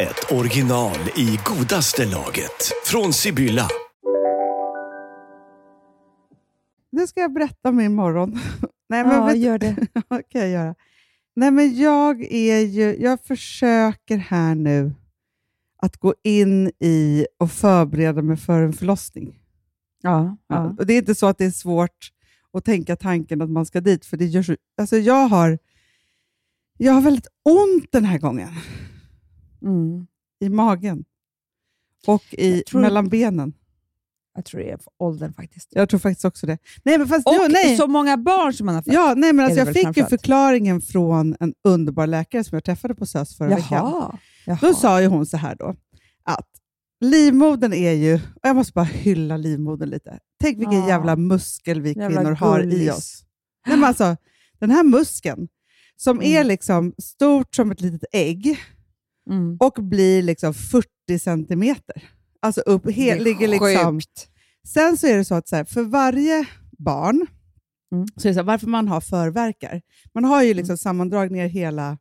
[0.00, 2.72] ett original i godaste laget.
[2.84, 3.68] Från Sibylla.
[6.92, 8.30] Nu ska jag berätta om min morgon.
[8.88, 9.76] Nej, men Ja, vet, gör det.
[10.08, 10.74] Vad kan jag göra?
[11.36, 14.92] Nej, men jag, är ju, jag försöker här nu
[15.82, 19.38] att gå in i och förbereda mig för en förlossning.
[20.02, 20.74] Ja, Ja.
[20.78, 22.10] Och det är inte så att det är svårt
[22.52, 25.58] att tänka tanken att man ska dit, för det gör så, alltså jag, har,
[26.78, 28.48] jag har väldigt ont den här gången
[29.62, 30.06] Mm.
[30.40, 31.04] i magen
[32.06, 33.52] och i mellan benen.
[34.34, 35.68] Jag tror det är åldern faktiskt.
[35.70, 36.58] Jag tror faktiskt också det.
[36.82, 37.76] Nej, men fast, Och nej.
[37.76, 38.94] så många barn som man har fött.
[38.94, 42.94] Ja, nej, men alltså jag fick ju förklaringen från en underbar läkare som jag träffade
[42.94, 43.64] på SÖS förra veckan.
[43.70, 44.18] Jaha.
[44.46, 44.58] Jaha.
[44.60, 45.74] Då sa ju hon så här då,
[46.24, 46.48] att
[47.00, 50.18] livmodern är ju, och jag måste bara hylla livmodern lite.
[50.40, 50.88] Tänk vilken Ja.
[50.88, 53.24] jävla muskel vi Jävla kvinnor har i oss.
[53.66, 54.16] Nej, men alltså,
[54.58, 55.48] den här muskeln,
[55.96, 56.32] som Mm.
[56.32, 58.58] är liksom stort som ett litet ägg
[59.30, 59.56] Mm.
[59.60, 62.02] och blir liksom 40 centimeter.
[62.42, 63.94] Alltså upp, Det he, är ligger liksom...
[64.00, 64.28] sjukt.
[64.68, 66.46] Sen så är det så att så här, för varje
[66.78, 67.26] barn,
[67.92, 68.06] Mm.
[68.16, 69.82] så är det så här, varför man har förverkar.
[70.14, 70.56] Man har ju Mm.
[70.56, 71.98] liksom sammandragningar hela,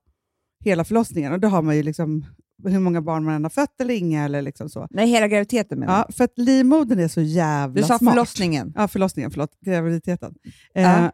[0.64, 2.26] hela förlossningen och då har man ju liksom
[2.66, 4.26] hur många barn man än har fött eller inga.
[4.26, 4.88] Eller liksom så.
[4.90, 8.14] Nej, hela graviditeten menar Ja, för att livmodern är så jävla Du sa smart.
[8.14, 8.74] förlossningen.
[8.76, 9.52] Ja, förlossningen, förlåt.
[9.66, 10.36] Graviditeten.
[10.74, 10.82] Ja.
[11.06, 11.12] Eh,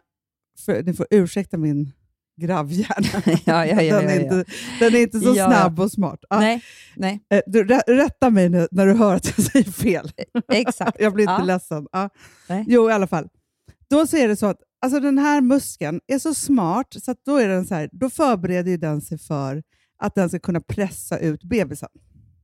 [0.66, 1.92] för, ni får ursäkta min
[2.42, 3.22] gravhjärna.
[3.46, 4.46] ja, ja, ja, den, är inte,
[4.80, 6.20] den är inte så snabb och smart.
[6.30, 6.40] Ja.
[6.40, 6.64] Nej,
[6.96, 10.12] nej, Eh, du, rä, rätta mig nu när du hör att jag säger fel.
[10.54, 10.98] exakt.
[11.00, 11.44] Jag blir inte Ja.
[11.44, 11.88] ledsen.
[12.50, 12.66] Nej.
[12.68, 13.28] Jo, i alla fall.
[13.90, 17.38] Då så är det så att alltså, den här muskeln är så smart så då,
[17.38, 19.64] är den så här, då förbereder den sig för
[20.00, 21.90] att den ska kunna pressa ut bebisen.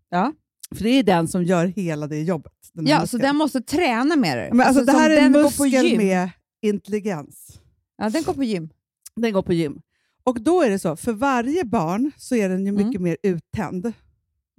[0.09, 0.33] Ja.
[0.75, 2.51] För det är den som gör hela det jobbet.
[2.73, 3.21] Ja, så muskeln.
[3.21, 4.49] den måste träna med det.
[4.53, 6.29] Men alltså, det som här är en muskel med
[6.61, 7.59] intelligens.
[7.97, 8.69] Ja, den går på gym.
[9.15, 9.81] Den går på gym.
[10.23, 12.85] Och då är det så, för varje barn så är den ju Mm.
[12.87, 13.93] mycket mer uttänd.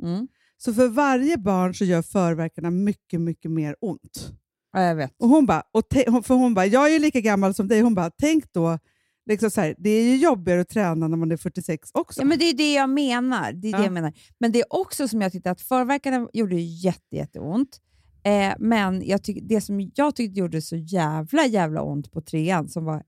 [0.02, 0.28] Mm.
[0.56, 4.32] Så för varje barn så gör förverkarna mycket, mycket mer ont.
[4.72, 5.12] Ja, jag vet.
[5.18, 7.68] Och hon bara, och te- hon- för hon bara, jag är ju lika gammal som
[7.68, 7.80] dig.
[7.80, 8.78] Hon bara, tänk då,
[9.26, 12.20] liksom så här, det är ju jobbigare att träna när man är 46 också.
[12.20, 13.52] Ja, men det är det jag menar.
[13.52, 13.78] Det är Ja.
[13.78, 14.12] det jag menar.
[14.38, 17.80] Men det är också som jag tyckte att förverkarna gjorde jätte, jätteont.
[18.24, 22.68] Eh, men jag tyck, det som jag tyckte gjorde så jävla, jävla ont på trean,
[22.68, 23.02] som var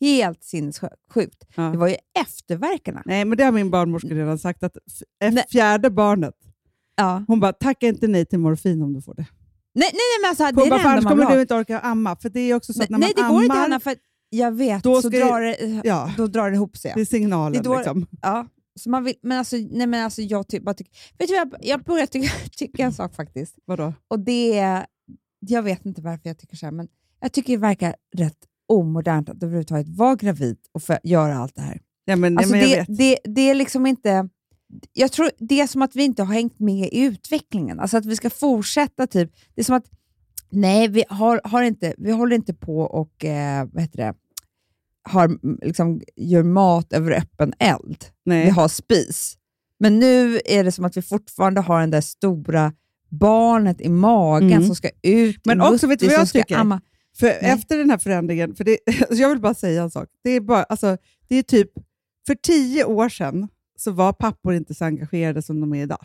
[0.00, 1.62] helt sinnessjukt, Ja.
[1.62, 3.02] det var ju efterverkarna.
[3.06, 4.76] Nej, men det har min barnmorska redan sagt, att
[5.52, 6.34] fjärde barnet,
[6.96, 7.24] Ja.
[7.28, 9.26] hon bara, tacka inte nej till morfin om du får det.
[9.74, 11.36] Nej, nej, nej, men alltså, det Hon är bara, det enda annars man vill kommer
[11.36, 12.16] du inte orka amma.
[12.16, 13.96] För det är också så Nej, att när nej, det går inte Hanna, för
[14.30, 16.92] jag vet, Då så drar det, ja, då drar det ihop sig.
[16.94, 17.52] det är signalen.
[17.52, 18.06] Det är då- liksom.
[18.22, 18.46] Ja,
[18.80, 20.92] så man vill, men alltså, nej, men alltså jag ty, bara tycker...
[21.18, 23.54] Vet du vad, jag, jag börjar tycka, tycka en sak faktiskt.
[23.64, 23.94] Vadå?
[24.08, 24.86] Och det är,
[25.40, 26.88] jag vet inte varför jag tycker så här, men
[27.20, 28.38] jag tycker det verkar rätt
[28.70, 31.80] omodernt att överhuvudtaget vara gravid och få göra allt det här.
[32.04, 34.28] Ja, men, Alltså jag det, det, det är liksom inte...
[34.92, 37.80] Jag tror det är som att vi inte har hängt med i utvecklingen.
[37.80, 39.32] Alltså att vi ska fortsätta typ...
[39.54, 39.86] Det är som att,
[40.50, 44.14] nej, vi, har, har inte, vi håller inte på och, eh, vad heter det,
[45.02, 48.04] har, liksom, gör mat över öppen eld.
[48.24, 48.44] nej.
[48.44, 49.36] Vi har spis.
[49.78, 52.72] Men nu är det som att vi fortfarande har den där stora
[53.08, 54.66] barnet i magen Mm.
[54.66, 56.56] som ska ut Men också, vet du vad jag tycker?
[56.56, 56.80] Amma.
[57.18, 57.38] För Nej.
[57.42, 60.08] efter den här förändringen, för det, alltså jag vill bara säga en sak.
[60.24, 60.96] Det är, bara, alltså,
[61.28, 61.70] det är typ,
[62.26, 63.48] för tio år sedan
[63.78, 66.04] så var pappor inte så engagerade som de är idag.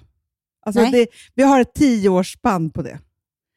[0.66, 3.00] Alltså det, vi har ett tioårsspann på det.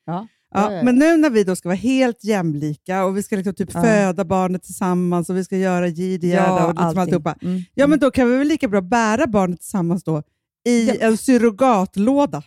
[0.07, 0.27] Ja.
[0.55, 0.83] Ja.
[0.83, 4.25] Men nu när vi då ska vara helt jämlika och vi ska liksom typ föda
[4.25, 7.37] barnet tillsammans och vi ska göra jiddi Ja, och liksom alltihopa.
[7.43, 7.63] Mm.
[7.75, 10.23] Ja, men då kan vi väl lika bra bära barnet tillsammans då
[10.67, 12.43] i en surrogatlåda.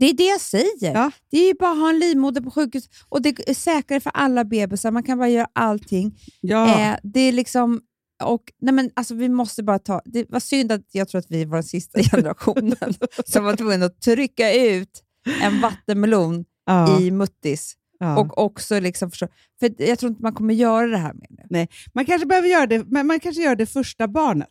[0.00, 0.94] Det är det jag säger.
[0.94, 1.10] Ja.
[1.30, 4.12] Det är ju bara att ha en livmoder på sjukhus och det är säkrare för
[4.14, 4.90] alla bebisar.
[4.90, 6.18] Man kan bara göra allting.
[6.40, 6.80] Ja.
[6.80, 7.80] Eh, det är liksom...
[8.22, 10.02] Och, nej men alltså vi måste bara ta...
[10.04, 12.94] Det var synd att jag tror att vi var den sista generationen
[13.26, 15.02] som var tvungna att trycka ut
[15.42, 17.00] en vattenmelon ja.
[17.00, 17.74] i muttis.
[17.98, 18.18] ja.
[18.18, 19.28] Och också liksom förstå,
[19.60, 21.66] för jag tror inte man kommer göra det här med nu.
[21.94, 24.48] Man kanske behöver göra det, men man kanske gör det första barnet.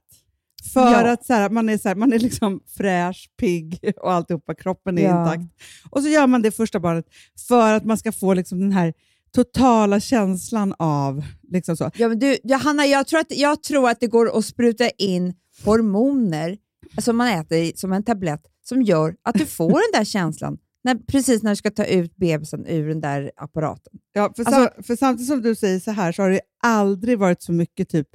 [0.73, 1.11] För Ja.
[1.11, 4.97] att så här, man är, så här, man är liksom fräsch, pigg och alltihopa, kroppen
[4.97, 5.21] är Ja.
[5.33, 5.53] intakt.
[5.89, 7.05] Och så gör man det första barnet
[7.47, 8.93] för att man ska få liksom den här
[9.31, 11.23] totala känslan av...
[11.51, 11.91] Liksom så.
[11.95, 15.33] Ja, men du, Johanna, jag tror, att, jag tror att det går att spruta in
[15.65, 16.57] hormoner
[17.01, 20.57] som man äter i- som en tablett som gör att du får den där känslan
[20.83, 23.93] när, precis när du ska ta ut bebisen ur den där apparaten.
[24.13, 27.19] Ja, för, Alltså- sam- för samtidigt som du säger så här så har det aldrig
[27.19, 28.07] varit så mycket typ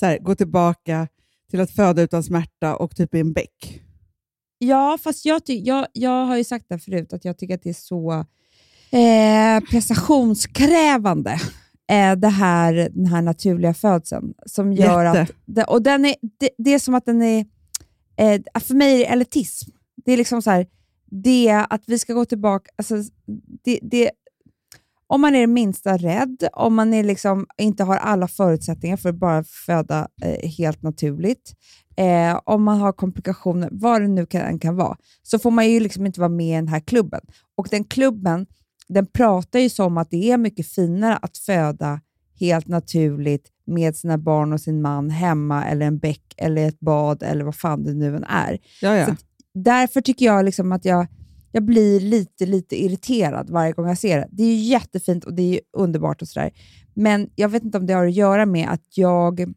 [0.00, 1.08] så här, gå tillbaka
[1.54, 3.82] till att föda utan smärta och typ i en bäck.
[4.58, 7.62] Ja, fast jag, ty- jag, jag har ju sagt det förut, att jag tycker att
[7.62, 8.12] det är så
[8.90, 11.32] eh, prestationskrävande,
[11.90, 14.34] eh, det här, den här naturliga födseln.
[14.46, 15.20] Som gör Jätte.
[15.20, 17.46] att, det, och den är, det, det är som att den är,
[18.16, 19.70] eh, för mig är det elitism.
[20.04, 20.66] Det är liksom så här,
[21.10, 22.94] det att vi ska gå tillbaka, alltså,
[23.64, 24.10] det, det,
[25.06, 29.08] om man är det minsta rädd, om man är liksom, inte har alla förutsättningar för
[29.08, 31.54] att bara föda eh, helt naturligt,
[31.96, 35.80] eh, om man har komplikationer, vad det nu kan, kan vara, så får man ju
[35.80, 37.20] liksom inte vara med i den här klubben.
[37.56, 38.46] Och den klubben
[38.88, 42.00] den pratar ju som att det är mycket finare att föda
[42.40, 47.22] helt naturligt med sina barn och sin man hemma, eller en bäck, eller ett bad,
[47.22, 48.58] eller vad fan det nu än är.
[49.06, 49.16] Så
[49.54, 51.06] därför tycker jag liksom att jag,
[51.54, 54.28] jag blir lite, lite irriterad varje gång jag ser det.
[54.30, 56.50] Det är ju jättefint och det är underbart och sådär.
[56.94, 59.54] Men jag vet inte om det har att göra med att jag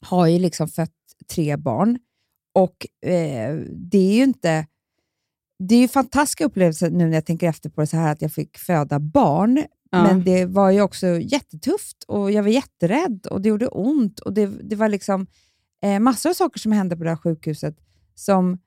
[0.00, 0.90] har ju liksom fött
[1.32, 1.98] tre barn
[2.54, 4.66] och eh, det är ju inte...
[5.58, 8.22] Det är ju fantastiska upplevelser nu när jag tänker efter på det så här att
[8.22, 9.64] jag fick föda barn.
[9.90, 10.02] Ja.
[10.02, 14.20] Men det var ju också jättetufft och jag var jätterädd och det gjorde ont.
[14.20, 15.26] och Det, det var liksom
[15.82, 17.76] eh, massor av saker som hände på det här sjukhuset
[18.14, 18.58] som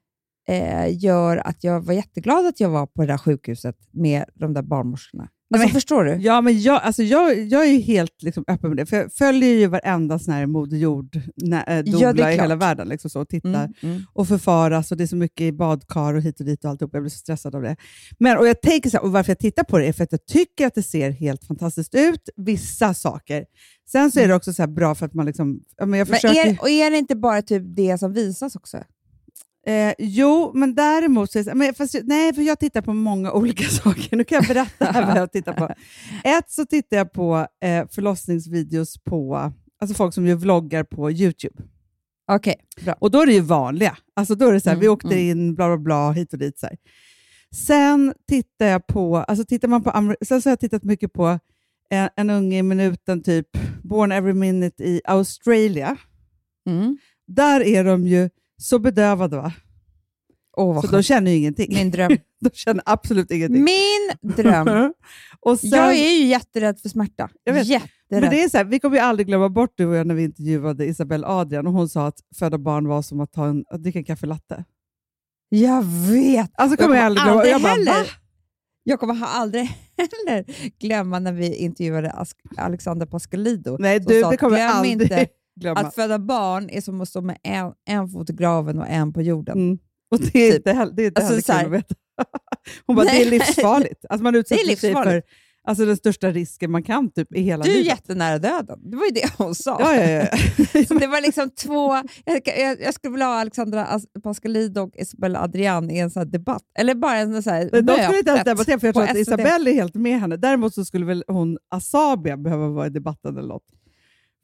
[0.48, 4.54] eh, gör att jag var jätteglad att jag var på det där sjukhuset med de
[4.54, 5.30] där barnmorskorna.
[5.54, 6.12] Alltså, men- förstår du?
[6.12, 9.50] Ja, men jag, alltså jag, jag är helt liksom öppen med det, för jag följer
[9.50, 13.50] ju varenda sån här Moder Jord äh, Ja, i hela världen liksom så, och tittar
[13.50, 14.02] Mm, mm.
[14.14, 16.94] och förfaras och det är så mycket i badkar och hit och dit och alltihop.
[16.94, 17.76] Jag blir så stressad av det.
[18.20, 20.12] Men, och jag tänker så här, och varför jag tittar på det är för att
[20.12, 23.46] jag tycker att det ser helt fantastiskt ut, vissa saker.
[23.92, 25.60] Sen så är det också så bra för att man liksom...
[25.78, 28.56] Ja, men jag Men försöker, är, och är det inte bara typ det som visas
[28.56, 28.78] också?
[29.68, 33.64] Eh, jo, men däremot så är men fast, nej, för jag tittar på många olika
[33.70, 34.18] saker.
[34.18, 35.74] Nu kan jag berätta här vad jag tittar på.
[36.24, 39.52] Ett så tittar jag på eh, förlossningsvideos på
[39.82, 41.64] alltså folk som gör vloggar på YouTube.
[42.32, 42.56] Okej,
[42.86, 42.96] bra.
[43.00, 43.98] Och då är det ju vanliga.
[44.14, 45.20] Alltså då är det så här, Mm, vi åkte mm.
[45.20, 46.60] in, bla bla bla, hit och dit.
[46.60, 46.78] Så här.
[47.56, 51.40] Sen tittar jag på, alltså tittar man på, sen så har jag tittat mycket på
[51.90, 53.48] en, en unge i minuten, typ
[53.84, 55.98] Born Every Minute i Australia.
[56.70, 56.98] Mm.
[57.28, 59.54] Där är de ju så bedövade va?
[60.58, 61.74] Vad Så de känner ju ingenting.
[61.74, 62.18] Min dröm.
[62.42, 63.64] De känner absolut ingenting.
[63.64, 64.94] Min dröm.
[65.40, 67.30] och sen, Jag är ju jätterädd för smärta.
[67.44, 67.68] Jag vet.
[67.68, 67.90] Jätterädd.
[68.10, 70.16] men det är så här, vi kommer ju aldrig glömma bort du och jag när
[70.16, 73.66] vi intervjuade Isabelle Adrian och hon sa att föda barn var som att, ta en,
[73.70, 74.64] att dricka en kaffe latte.
[75.50, 76.52] Jag vet.
[76.54, 77.40] Alltså kommer jag aldrig glömma.
[77.40, 77.92] aldrig Jag bara, heller.
[77.92, 78.06] va?
[78.84, 79.64] Jag kommer aldrig
[79.98, 80.46] heller
[80.80, 82.26] glömma när vi intervjuade
[82.58, 83.78] Alexander Pascalido.
[83.80, 85.28] Nej, du, det kommer jag aldrig inte
[85.60, 85.80] glömma.
[85.80, 89.14] att föda barn är som att stå med en, en fot i graven och en
[89.14, 89.58] på jorden.
[89.58, 89.78] Mm.
[90.12, 90.56] Och det är Typ.
[90.56, 91.96] inte heller, det är inte Alltså, heller kul att veta.
[92.86, 93.30] Hon bara, det är Nej.
[93.30, 94.06] livsfarligt.
[94.10, 95.24] Alltså man utsätter sig för
[95.68, 97.88] alltså, den största risken man kan typ, i hela Du är livet.
[97.88, 98.80] jättenära döden.
[98.92, 99.78] Det var ju det hon sa.
[99.80, 100.38] Ja, ja, ja.
[100.88, 101.94] Så det var liksom två...
[102.26, 106.32] Jag, jag, jag skulle vilja ha Alexandra As- Pascalido och Isabella Adrian i en sån
[106.32, 106.64] debatt.
[106.80, 109.18] Eller bara en sån här De skulle inte ens debattera, för jag tror att SVT.
[109.20, 110.38] Isabelle är helt med henne.
[110.38, 113.64] Däremot så skulle väl hon, Asabia, behöva vara i debatten eller något.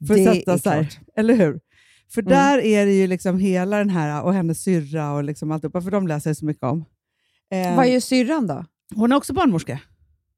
[0.06, 0.98] För Det att sätta är så här, klart.
[1.16, 1.60] eller hur?
[2.08, 2.30] För Mm.
[2.32, 5.90] där är det ju liksom hela den här, och hennes syrra och liksom alltihopa, för
[5.90, 6.84] de läser jag så mycket om.
[7.52, 8.64] Eh, Vad gör syrran då?
[8.94, 9.80] Hon är också barnmorska.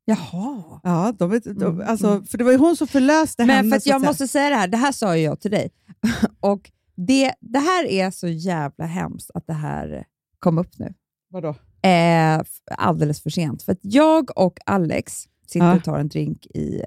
[0.05, 0.81] Jaha.
[0.83, 2.25] Ja, de, vet- de, Mm, alltså, mm.
[2.27, 3.69] För det var ju hon som förlöste Men henne.
[3.71, 5.71] för att så jag måste säga det här, det här sa ju jag till dig.
[6.41, 10.05] och det, det här är så jävla hemskt att det här
[10.39, 10.95] kom upp nu.
[11.31, 11.49] Vadå?
[11.89, 12.43] Eh,
[12.79, 13.63] alldeles för sent.
[13.63, 15.77] För jag och Alex sitter Ja.
[15.77, 16.87] och tar en drink i eh,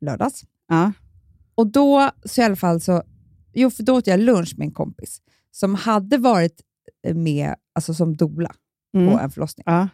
[0.00, 0.44] lördags.
[0.68, 0.92] Ja.
[1.54, 3.02] Och då, så i alla fall så,
[3.52, 5.20] jo, för då åt jag lunch med en kompis
[5.50, 6.60] som hade varit
[7.06, 8.54] eh, med alltså som doula
[8.96, 9.12] Mm.
[9.12, 9.62] på en förlossning.
[9.66, 9.88] Ja.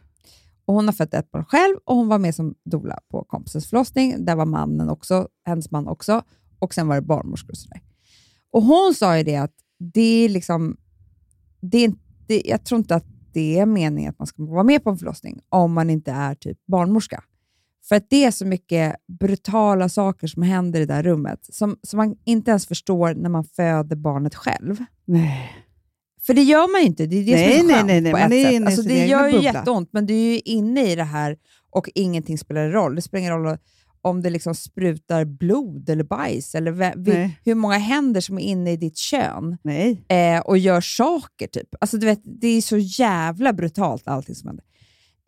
[0.64, 3.66] Och hon har fött ett barn själv och hon var med som doula på kompisens
[3.70, 4.24] förlossning.
[4.24, 6.22] Där var mannen också, hennes man också.
[6.58, 7.80] Och sen var det barnmorskor och sådär.
[8.52, 10.76] Och hon sa ju det att det är liksom,
[11.60, 14.84] det är inte, jag tror inte att det är meningen att man ska vara med
[14.84, 17.24] på en förlossning om man inte är typ barnmorska.
[17.90, 21.76] För att det är så mycket brutala saker som händer i det där rummet som,
[21.82, 24.76] som man inte ens förstår när man föder barnet själv.
[25.04, 25.50] Nej.
[26.26, 27.06] För det gör man ju inte.
[27.06, 28.12] Det är det Nej, som är skönt nej, nej.
[28.12, 28.66] på ett sätt.
[28.66, 29.52] Alltså, det gör ju bubbla.
[29.52, 31.36] jätteont, men du är ju inne i det här
[31.70, 32.94] och ingenting spelar roll.
[32.94, 33.56] Det spelar ingen roll
[34.02, 38.72] om det liksom sprutar blod eller bajs, eller vi- hur många händer som är inne
[38.72, 40.04] i ditt kön Nej.
[40.08, 41.46] eh, och gör saker.
[41.46, 41.68] typ.
[41.80, 44.64] Alltså, du vet, det är så jävla brutalt allting som händer.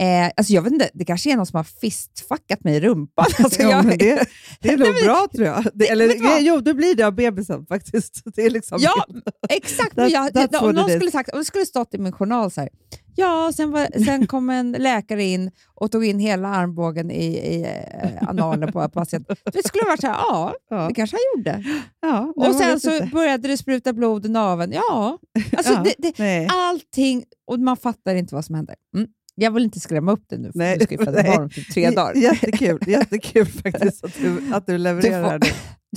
[0.02, 3.26] Eh, alltså jag vet inte, det kanske är någon som har fistfuckat mig i rumpan.
[3.44, 4.24] Alltså Ja, jag, men det,
[4.60, 5.66] det är nog bra tror jag.
[5.74, 6.42] Det, eller, du vad?
[6.42, 8.22] jo, det blir det av bebisen faktiskt.
[8.34, 9.06] Det är liksom Ja,
[9.48, 9.96] exakt.
[9.96, 12.60] That- jag, that's om någon skulle sagt, om det skulle stått i min journal så
[12.60, 12.70] här,
[13.16, 17.62] ja, sen, var, sen kom en läkare in och tog in hela armbågen i, i
[18.02, 19.36] eh, analen på patienten.
[19.52, 20.88] Det skulle varit så här, ja, Ja.
[20.88, 21.64] det kanske han gjorde.
[22.00, 23.06] Ja, Och sen så inte.
[23.06, 24.72] började det spruta blod i naveln.
[24.72, 25.18] Ja,
[25.56, 28.74] alltså Ja, det, det, allting, och man fattar inte vad som händer.
[28.96, 29.08] Mm.
[29.34, 31.50] Jag vill inte skrämma upp dig nu, för Nej, du ska ju föda barn om
[31.50, 32.14] typ tre dagar.
[32.14, 35.52] Jättekul, jättekul faktiskt att du, att du levererar Du nu.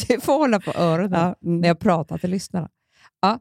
[0.07, 1.61] Du får hålla på öronen Ja, mm.
[1.61, 2.69] när jag pratar till lyssnarna.
[3.21, 3.39] Ja.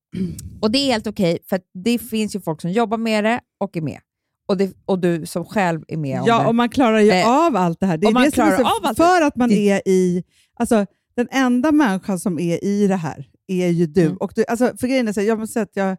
[0.60, 3.40] Och det är helt okej, för att det finns ju folk som jobbar med det
[3.60, 4.00] och är med.
[4.48, 6.46] Och, det, och du som själv är med om Ja, det.
[6.46, 7.96] och man klarar ju Eh, av allt det här.
[7.96, 10.24] Det är det som är så, av allt för att man det- är i...
[10.54, 14.04] Alltså, den enda människan som är i det här är ju du.
[14.04, 14.16] Mm.
[14.16, 15.96] Och du alltså, för grejen är så här, jag måste säga att jag,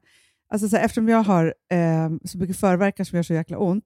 [0.51, 3.85] alltså, så här, eftersom jag har eh, så mycket förverkar som gör så jäkla ont,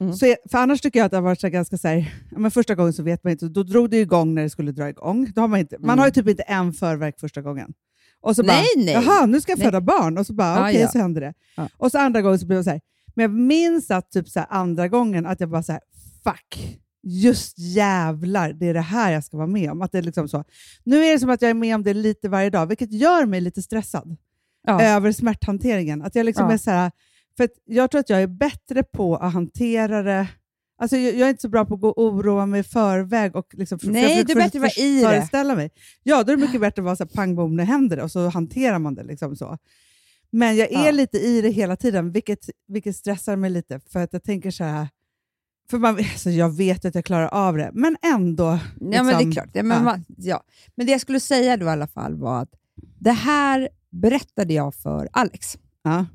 [0.00, 0.12] Mm.
[0.14, 2.50] så är, för annars tycker jag att det har varit så ganska så här, men
[2.50, 5.32] första gången så vet man inte, då drog det igång när det skulle dra igång.
[5.34, 5.98] Då har man, inte, man Mm.
[5.98, 7.72] har ju typ inte en förverk första gången.
[8.20, 8.94] Och så bara, Nej, nej.
[8.94, 9.66] jaha, nu ska jag Nej.
[9.66, 10.18] föda barn.
[10.18, 10.88] Och så bara, Ja, okej, ja.
[10.88, 11.34] så händer det.
[11.56, 11.68] Ja.
[11.76, 12.80] Och så andra gången så blev det så här,
[13.14, 15.80] men jag minns att typ så här, andra gången att jag bara så här,
[16.24, 19.82] fuck, just jävlar, det är det här jag ska vara med om.
[19.82, 20.44] Att det är liksom så.
[20.84, 23.26] Nu är det som att jag är med om det lite varje dag, vilket gör
[23.26, 24.16] mig lite stressad
[24.66, 24.82] Ja.
[24.82, 26.02] över smärthanteringen.
[26.02, 26.52] Att jag liksom Ja.
[26.52, 26.90] är så här,
[27.36, 30.28] för jag tror att jag är bättre på att hantera det.
[30.78, 33.46] Alltså jag, är inte så bra på att gå och oroa mig i förväg och
[33.52, 35.54] liksom för, Nej, för, du är bättre att vara i det.
[35.56, 35.70] mig.
[36.02, 38.02] Ja, då är det mycket bättre att vara så här, pang bom, nu händer det
[38.02, 39.02] och så hanterar man det.
[39.04, 39.58] Liksom så.
[40.30, 40.90] Men jag är Ja.
[40.90, 43.80] lite i det hela tiden, vilket, vilket stressar mig lite.
[43.80, 44.88] För att jag tänker så här,
[45.70, 48.44] för man, alltså jag vet att jag klarar av det, men ändå.
[48.44, 49.48] Ja, men det är liksom, klart.
[49.52, 49.82] Ja, men, ja.
[49.84, 50.42] Man, ja.
[50.74, 52.50] men det jag skulle säga då i alla fall var att
[52.98, 53.68] det här
[54.00, 56.06] berättade jag för Alex Ja.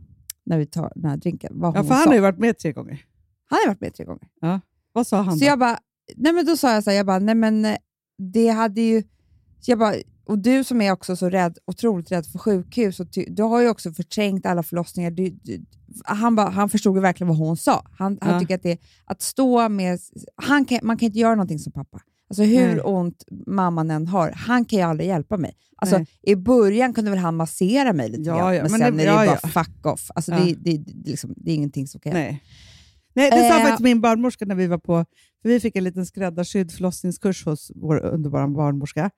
[0.43, 1.51] när vi tar den här drinken.
[1.55, 2.09] Vad Ja, hon för han sa.
[2.09, 3.05] har ju varit med tre gånger.
[3.49, 4.27] han har varit med tre gånger.
[4.93, 5.45] Vad sa han Så då?
[5.45, 5.79] jag bara,
[6.15, 7.75] nej men då sa jag så här, jag bara, nej men eh,
[8.33, 9.03] det hade ju,
[9.65, 9.93] jag bara,
[10.25, 13.61] och du som är också så rädd, otroligt rädd för sjukhus, och ty, du har
[13.61, 15.11] ju också förträngt alla förlossningar.
[15.11, 15.65] Du, du,
[16.05, 17.85] han, bara, han förstod ju verkligen vad hon sa.
[17.97, 18.39] Han, han Ja.
[18.39, 19.99] tycker att det att stå med,
[20.35, 22.01] han kan, man kan inte göra någonting som pappa.
[22.31, 22.79] Alltså hur Nej.
[22.81, 25.53] ont mamman än har, han kan ju aldrig hjälpa mig.
[25.75, 26.07] Alltså, Nej.
[26.21, 29.03] I början kunde väl han massera mig lite Ja, grann, ja, men, men sen det-
[29.03, 30.11] är det ja, bara fuck off.
[30.15, 30.39] Alltså, Ja.
[30.39, 32.43] det, det, det, liksom, det är ingenting som kan Nej.
[33.13, 33.61] Nej, det sa Eh.
[33.61, 35.05] faktiskt min barnmorska när vi var på,
[35.41, 39.09] för vi fick en liten skräddarsydd förlossningskurs hos vår underbara barnmorska.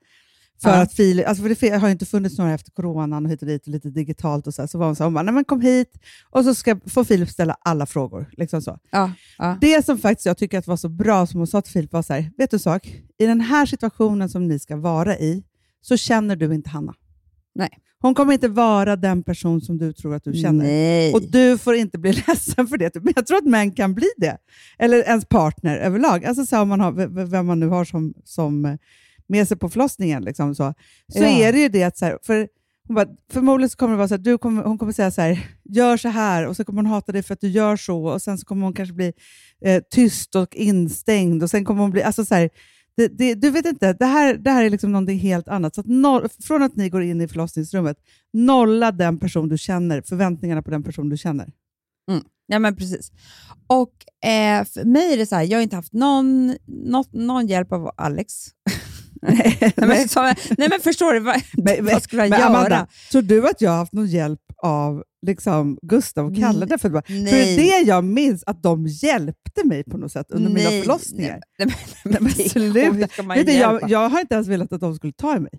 [0.62, 0.82] För Ja.
[0.82, 3.48] att Filip, alltså för det har ju inte funnits några efter coronan och hit och
[3.48, 5.34] dit och lite digitalt och så, här, så var hon så här, hon bara, nej
[5.34, 8.26] men kom hit och så ska få Filip ställa alla frågor.
[8.38, 8.80] Liksom så.
[8.92, 9.58] Ja, ja.
[9.62, 12.02] Det som faktiskt jag tycker att var så bra som hon sa till Filip var
[12.02, 12.88] så här, vet du en sak?
[13.18, 15.44] I den här situationen som ni ska vara i
[15.82, 16.94] så känner du inte Hanna.
[17.56, 17.70] Nej.
[18.00, 20.66] Hon kommer inte vara den person som du tror att du känner.
[20.66, 21.14] Nej.
[21.14, 22.96] Och du får inte bli ledsen för det.
[22.96, 24.38] Men jag tror att män kan bli det.
[24.80, 26.26] Eller ens partner överlag.
[26.26, 28.76] Alltså så om man har, vem man nu har som, som eh,
[29.28, 30.24] med sig på förlossningen.
[30.24, 30.74] Liksom så
[31.14, 31.28] så Ja.
[31.28, 32.48] är det ju det att så här, för
[32.88, 35.22] hon bara, förmodligen så kommer det vara så att du kommer, hon kommer säga så
[35.22, 38.06] här, gör så här och så kommer hon hata dig för att du gör så
[38.06, 39.14] och sen så kommer hon kanske bli
[39.66, 42.50] eh, tyst och instängd och sen kommer hon bli, alltså så här,
[42.98, 45.76] det, det, du vet inte, det här, det här är liksom någonting helt annat.
[45.76, 47.98] Så att noll, från att ni går in i förlossningsrummet,
[48.34, 51.52] nolla den person du känner, förväntningarna på den person du känner.
[52.48, 53.12] Ja, men precis.
[53.68, 53.94] Och
[54.30, 57.72] eh, för mig är det så här, jag har inte haft någon, något, någon hjälp
[57.72, 58.34] av Alex.
[59.58, 60.36] nej, men, så, nej,
[60.70, 61.20] men förstår du?
[61.20, 62.50] Vad, Men- vad skulle han Men göra?
[62.50, 66.66] Amanda, tror du att jag har haft någon hjälp av liksom, Gustav och Kalle?
[66.66, 67.26] Därför bara, Nej.
[67.28, 70.70] För det är det jag minns, att de hjälpte mig på något sätt under mina
[70.70, 71.42] Nej, förlossningar.
[71.60, 71.76] Nej,
[72.06, 72.92] nej, men, sluta.
[72.92, 75.52] Vet du, jag, jag har inte ens velat att de skulle ta i mig.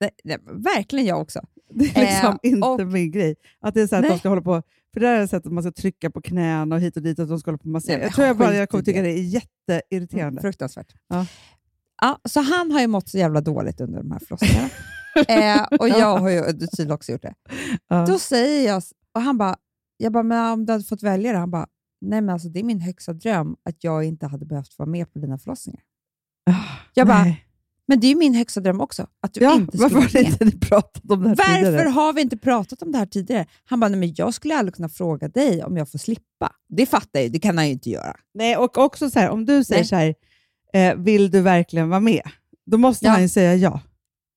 [0.00, 0.38] Nej, nej,
[0.74, 1.40] verkligen jag också.
[1.74, 3.34] Det är liksom Eh, inte och- min grej.
[3.60, 4.62] Att det är så att de ska hålla på,
[4.94, 7.02] för det där är ett sätt att man ska trycka på knäna och hit och
[7.02, 8.02] dit, att de ska hålla på och massera.
[8.02, 9.08] Jag tror jag bara jag kommer tycka det.
[9.08, 10.40] det är jätteirriterande.
[10.40, 10.86] Fruktansvärt.
[11.08, 11.26] Ja.
[12.02, 14.68] Ja, så han har ju mått så jävla dåligt under de här förlossningarna.
[15.28, 17.34] eh, och jag har ju tydligen också gjort det.
[17.88, 18.06] Ja.
[18.06, 18.82] Då säger jag,
[19.14, 19.56] och han bara,
[19.96, 21.38] jag bara, men om du hade fått välja det?
[21.38, 21.66] Han bara,
[22.00, 25.12] nej men alltså det är min högsta dröm att jag inte hade behövt vara med
[25.12, 25.82] på dina förlossningar.
[26.94, 27.46] Jag bara, Nej.
[27.88, 30.24] men det är ju min högsta dröm också, att du ja, inte skulle varför har
[30.24, 31.88] inte ni pratat om det här Varför tidigare?
[31.88, 33.46] har vi inte pratat om det här tidigare?
[33.64, 36.52] Han bara, nej men jag skulle aldrig kunna fråga dig om jag får slippa.
[36.68, 38.16] Det fattar jag ju, det kan han ju inte göra.
[38.34, 39.88] Nej, och också så här, om du säger Nej.
[39.88, 40.14] så här,
[40.72, 42.22] eh, vill du verkligen vara med?
[42.66, 43.10] Då måste Ja.
[43.12, 43.80] han ju säga ja.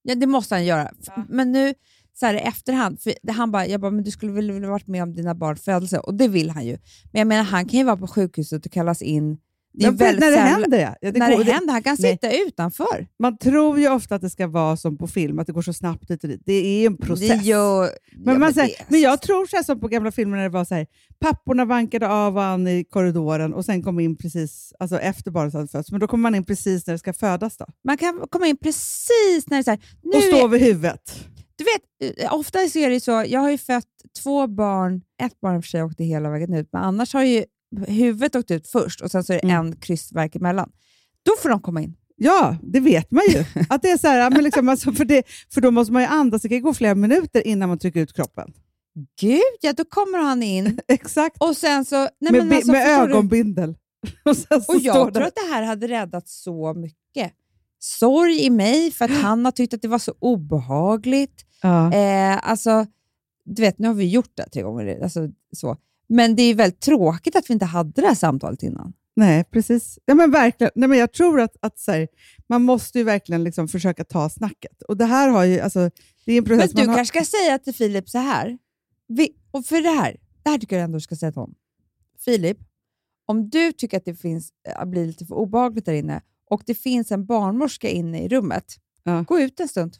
[0.04, 0.92] Ja, det måste han göra.
[1.08, 1.74] F- Men nu
[2.13, 4.88] så här, i efterhand, för han bara, jag bara, men du skulle väl vilja varit
[4.88, 6.00] med om dina barns födelse?
[6.00, 6.77] Och det vill han ju.
[7.12, 9.38] Men jag menar, han kan ju vara på sjukhuset och kallas in
[9.77, 10.96] Det är Men väldigt när det händer, ja.
[11.01, 11.74] ja det när går, det händer.
[11.74, 12.12] Han kan nej.
[12.12, 13.08] sitta utanför.
[13.20, 15.74] Man tror ju ofta att det ska vara som på film, att det går så
[15.74, 16.41] snabbt hit och dit.
[16.46, 17.44] Det är ju en process.
[17.44, 17.89] Gör,
[18.25, 20.44] Men, ja, man säger, det- men jag tror så här som på gamla filmer när
[20.44, 20.88] det var så här,
[21.20, 25.67] papporna vankade av varandra i korridoren och sen kom in precis alltså efter barnet hade
[25.67, 25.91] fötts.
[25.91, 27.65] Men då kommer man in precis när det ska födas då.
[27.84, 30.60] Man kan komma in precis när det är så här, nu och stå är, över
[30.60, 31.25] huvudet.
[31.58, 33.86] Du vet, eh, ofta så är det så, jag har ju fött
[34.24, 37.44] två barn, ett barn för sig åkte hela vägen ut, men annars har ju
[37.88, 39.65] huvudet åkt ut först och sen så är det Mm.
[39.65, 40.72] en krystvärk emellan.
[41.24, 41.96] Då får de komma in.
[42.17, 43.44] Ja, det vet man ju.
[43.70, 46.08] Att det är så här, men liksom, alltså, för, det, för då måste man ju
[46.08, 46.41] andas.
[46.41, 48.53] Det kan gå flera minuter innan man trycker ut kroppen.
[49.22, 51.38] Gud ja, då kommer han in Exakt.
[51.39, 51.96] och sen så...
[52.20, 53.70] Nej, med alltså, med ögonbindel.
[54.25, 54.36] Och,
[54.75, 57.32] Och jag tror att det här hade räddat så mycket.
[57.79, 61.46] Sorg i mig för att han har tyckt att det var så obehagligt.
[61.62, 61.94] ja.
[61.94, 62.86] Eh, alltså,
[63.46, 65.03] du vet, nu har vi gjort det tre gånger.
[65.03, 65.77] Alltså, så.
[66.07, 68.93] Men det är väldigt tråkigt att vi inte hade det här samtalet innan.
[69.15, 70.00] Nej, precis.
[70.05, 70.71] Ja, men verkligen.
[70.75, 72.07] Nej, men jag tror att, att så här,
[72.47, 74.81] man måste ju verkligen liksom försöka ta snacket.
[74.81, 75.79] Och det här har ju, alltså,
[76.25, 76.95] det är en Men process du man har...
[76.95, 78.57] kanske ska säga till Filip så här.
[79.07, 81.55] Vi, och för det här, det här tycker jag ändå du ska säga till honom.
[82.25, 82.57] Filip,
[83.25, 86.75] om du tycker att det finns, äh, blir lite för obehagligt där inne och det
[86.75, 89.21] finns en barnmorska inne i rummet, Ja.
[89.27, 89.97] gå ut en stund.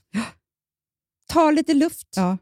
[1.28, 2.08] Ta lite luft.
[2.16, 2.38] Ja.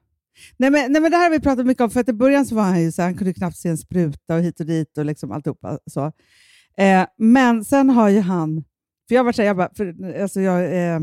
[0.58, 2.46] Nej, men, nej, men det här har vi pratat mycket om, för att i början
[2.46, 4.98] så var han ju så han kunde knappt se en spruta och hit och dit
[4.98, 5.80] och liksom alltihopa.
[5.86, 6.12] Så.
[6.78, 8.63] Eh, men sen har ju han,
[9.08, 11.00] för jag varit så här, jag, bara, för, alltså jag, eh,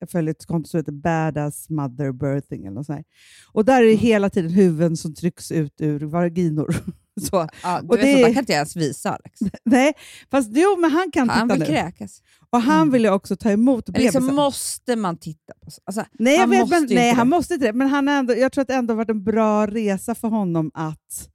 [0.00, 3.04] jag följer ett konto som heter Badass Mother Birthing eller något sånt här.
[3.52, 6.76] Och där är det hela tiden huvuden som trycks ut ur vaginor.
[7.30, 7.48] så.
[7.62, 8.22] Ja, du Och vet, det- det...
[8.22, 9.40] Man kan inte ens visa Alex.
[9.64, 9.92] Nej,
[10.30, 11.74] fast jo, men han kan Han titta vill nu.
[11.74, 12.22] kräkas.
[12.50, 12.92] Och han Mm.
[12.92, 14.34] vill ju också ta emot liksom bebisen.
[14.34, 17.54] måste man titta på så- alltså, Nej, jag han vet, måste men, nej han måste
[17.54, 17.72] inte det.
[17.72, 21.28] Men han ändå, jag tror att det ändå varit en bra resa för honom att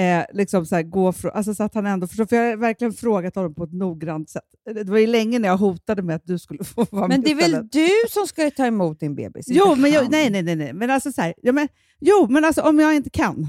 [0.00, 1.30] eh, liksom så här, gå från...
[1.34, 4.30] Alltså så att han ändå förstår, för jag har verkligen frågat honom på ett noggrant
[4.30, 4.42] sätt.
[4.74, 7.28] Det var ju länge när jag hotade med att du skulle få vara Men med
[7.28, 9.46] det är väl du som ska ta emot din bebis?
[9.48, 10.10] Jo, men jag, han.
[10.10, 10.72] nej, nej, nej, nej.
[10.72, 11.68] Men alltså så här, ja, men,
[12.00, 13.48] jo, men alltså om jag inte kan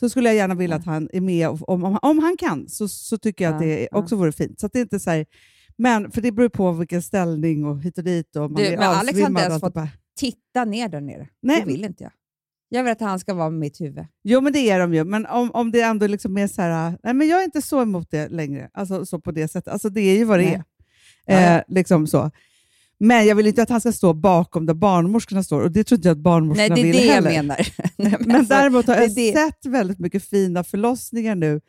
[0.00, 1.48] så skulle jag gärna vilja att han är med.
[1.48, 4.60] Och, om, om, om han kan så, så tycker jag att det också vore fint.
[4.60, 5.26] Så det är inte så här,
[5.76, 8.36] men för det beror på vilken ställning och hit och dit.
[8.36, 9.88] Och man Du, men Alex har inte ens fått- alltihopa.
[10.18, 11.28] Titta ner där nere.
[11.42, 11.60] Nej.
[11.60, 12.12] Det vill inte jag.
[12.68, 14.06] Jag vill att han ska vara med mitt huvud.
[14.24, 15.04] Jo, men det är de ju.
[15.04, 17.82] Men om, om det ändå liksom är så här, nej men jag är inte så
[17.82, 18.70] emot det längre.
[18.74, 19.72] Alltså så på det sättet.
[19.72, 20.62] Alltså det är ju vad det Nej.
[21.26, 21.56] är.
[21.58, 22.30] Eh, liksom så.
[22.98, 25.96] Men jag vill inte att han ska stå bakom där barnmorskorna står och det tror
[25.98, 27.30] inte jag att Nej, barnmorskorna det är vill det jag heller.
[27.30, 27.68] menar.
[27.96, 31.60] Nej, Men alltså, däremot har jag sett väldigt mycket fina förlossningar nu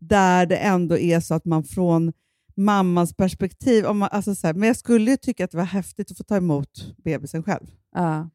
[0.00, 2.12] där det ändå är så att man från
[2.56, 5.64] mammans perspektiv, om man, alltså så här, men jag skulle ju tycka att det var
[5.64, 7.66] häftigt att få ta emot bebisen själv.
[7.94, 8.30] Ja.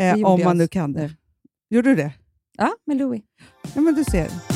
[0.00, 1.10] Eh, om man nu kan det.
[1.70, 2.12] Gjorde du det?
[2.58, 3.22] ja, med Louis.
[3.74, 4.55] Ja, men du ser.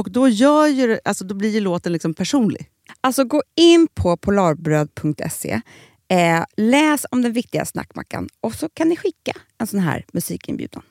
[0.00, 2.70] Och då, gör ju, alltså, då blir ju låten liksom personlig.
[3.00, 5.60] Alltså gå in på polarbröd.se,
[6.08, 10.82] eh, läs om den viktiga snackmackan och så kan ni skicka en sån här musikinbjudan.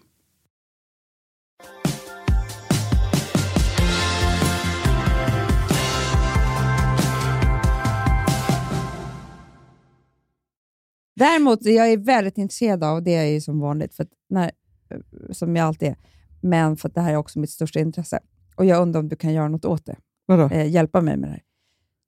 [11.16, 14.52] Däremot, jag är väldigt intresserad av, det är ju som vanligt, för att när,
[15.32, 15.96] som jag alltid är,
[16.42, 18.20] men för att det här är också mitt största intresse.
[18.60, 19.96] Och jag undrar om du kan göra något åt det
[20.26, 20.50] Vadå?
[20.52, 21.42] eh, hjälpa mig med det här.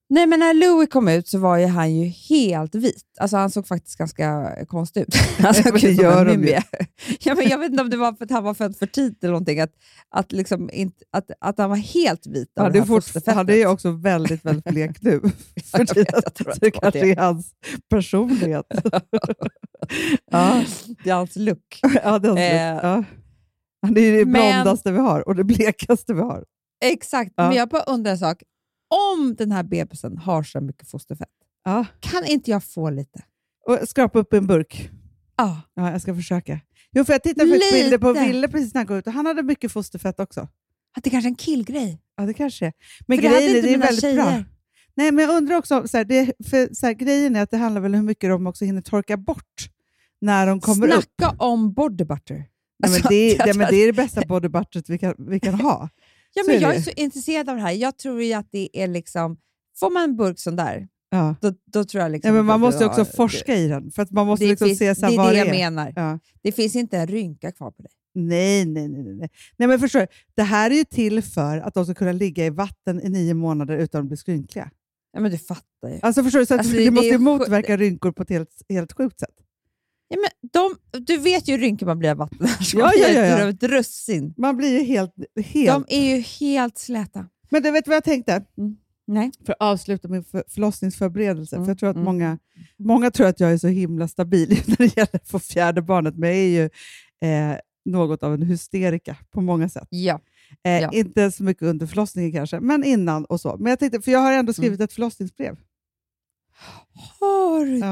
[0.10, 3.04] Nej, men när Louis kom ut så var ju han ju helt vit.
[3.20, 5.16] Alltså han såg faktiskt ganska konstig ut.
[5.40, 6.64] Han såg ut det som en mumie.
[7.20, 9.24] ja, men jag vet inte om det var för att han var född för tidigt
[9.24, 9.72] eller någonting, att,
[10.10, 13.50] att, liksom inte, att, att han var helt vit av Han det är, här han
[13.50, 15.20] är ju också väldigt, väldigt blek nu.
[15.72, 17.12] För Jag vet, jag tror det kanske det.
[17.12, 17.52] är hans
[17.90, 18.66] personlighet.
[20.32, 20.64] ja,
[21.04, 21.80] det är hans look.
[22.04, 23.04] ja, det är hans Eh, ja.
[23.82, 24.32] Han är det men-
[24.64, 26.46] blondaste vi har och det blekaste vi har.
[26.84, 27.48] Exakt, Ja.
[27.48, 28.44] men jag bara undrar en sak.
[29.18, 31.30] Om den här bebisen har så mycket fosterfett,
[31.64, 31.86] Ja.
[32.00, 33.24] kan inte jag få lite?
[33.68, 34.90] Och skrapa upp en burk.
[35.38, 35.62] Ja.
[35.74, 36.60] Ja, jag ska försöka.
[36.92, 37.74] Jo, för jag tittade på Lite.
[37.74, 40.48] bilder på Ville precis när han kom ut och han hade mycket fosterfett också.
[40.98, 42.02] Att det kanske är en killgrej.
[42.18, 42.74] Ja, det kanske är.
[43.08, 44.26] Men För det grejen är, inte det är väldigt bra.
[44.26, 44.46] tjejer.
[44.96, 47.58] Nej, men jag undrar också, så här, det, för, så här, grejen är att det
[47.58, 49.70] handlar väl om hur mycket de också hinner torka bort
[50.22, 51.06] när de kommer upp.
[51.20, 52.46] Snacka om body butter.
[52.84, 55.90] Alltså, det, ja, men det är det bästa body butteret vi kan, vi kan ha.
[56.34, 56.76] Ja, men är jag det.
[56.78, 57.72] är så intresserad av det här.
[57.72, 59.38] Jag tror ju att det är liksom...
[59.80, 61.36] Får man en burk sån där, Ja.
[61.42, 62.28] då, då tror jag liksom...
[62.28, 64.50] Ja, men man måste det också var- forska i den, för att man måste det
[64.50, 65.94] liksom finns- se här, Det är det det jag menar.
[65.96, 66.20] Ja.
[66.42, 67.92] Det finns inte en rynka kvar på dig.
[68.14, 69.04] Nej, nej, nej.
[69.04, 69.68] nej, nej.
[69.68, 70.08] men förstår?
[70.36, 73.34] Det här är ju till för att de ska kunna ligga i vatten i nio
[73.34, 74.70] månader utan att bli skrynkliga.
[75.14, 76.00] Ja, men du fattar ju.
[76.02, 76.46] Alltså förstår du?
[76.46, 79.36] Så Alltså, det, det- det måste ju motverka rynkor på ett helt, helt sjukt sätt.
[80.12, 82.48] Ja, men de, du vet ju hur rynkig man blir av vatten.
[82.74, 83.50] Ja, ja, ja, ja.
[83.50, 84.34] Ett russin.
[84.38, 85.14] Man blir ju helt...
[85.46, 85.68] helt...
[85.68, 87.26] De är ju helt släta.
[87.50, 88.44] Men du vet vad jag tänkte?
[89.08, 89.32] Nej.
[89.46, 91.56] För att avsluta min för- förlossningsförberedelse.
[91.56, 92.06] Mm, För jag tror att mm.
[92.06, 92.38] många,
[92.80, 96.16] många tror att jag är så himla stabil när det gäller att få fjärde barnet,
[96.18, 96.64] men jag är ju
[97.30, 99.88] eh, något av en hysterika på många sätt.
[99.90, 100.20] Ja.
[100.64, 100.92] Eh, Ja.
[100.92, 103.58] Inte så mycket under förlossningen kanske, men innan och så.
[103.58, 105.58] Men jag tänkte, för jag har ändå skrivit ett förlossningsbrev.
[107.20, 107.88] Har du det?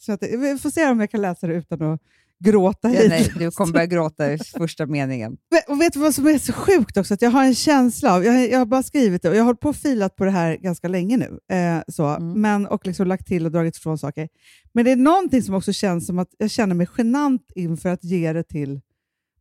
[0.00, 2.00] Så att, vi får se om jag kan läsa det utan att
[2.44, 3.08] gråta Ja, hit.
[3.08, 5.36] nej, du kommer börja gråta i första meningen.
[5.50, 7.14] Men- Och vet du vad som är så sjukt också?
[7.14, 9.44] Att jag har en känsla av, jag, jag har bara skrivit det och jag har
[9.44, 11.56] hållit på och filat på det här ganska länge nu.
[11.56, 12.40] Eh, så, Mm.
[12.40, 14.28] men, och liksom lagt till och dragit ifrån saker.
[14.72, 18.04] Men det är någonting som också känns som att jag känner mig genant inför att
[18.04, 18.80] ge det till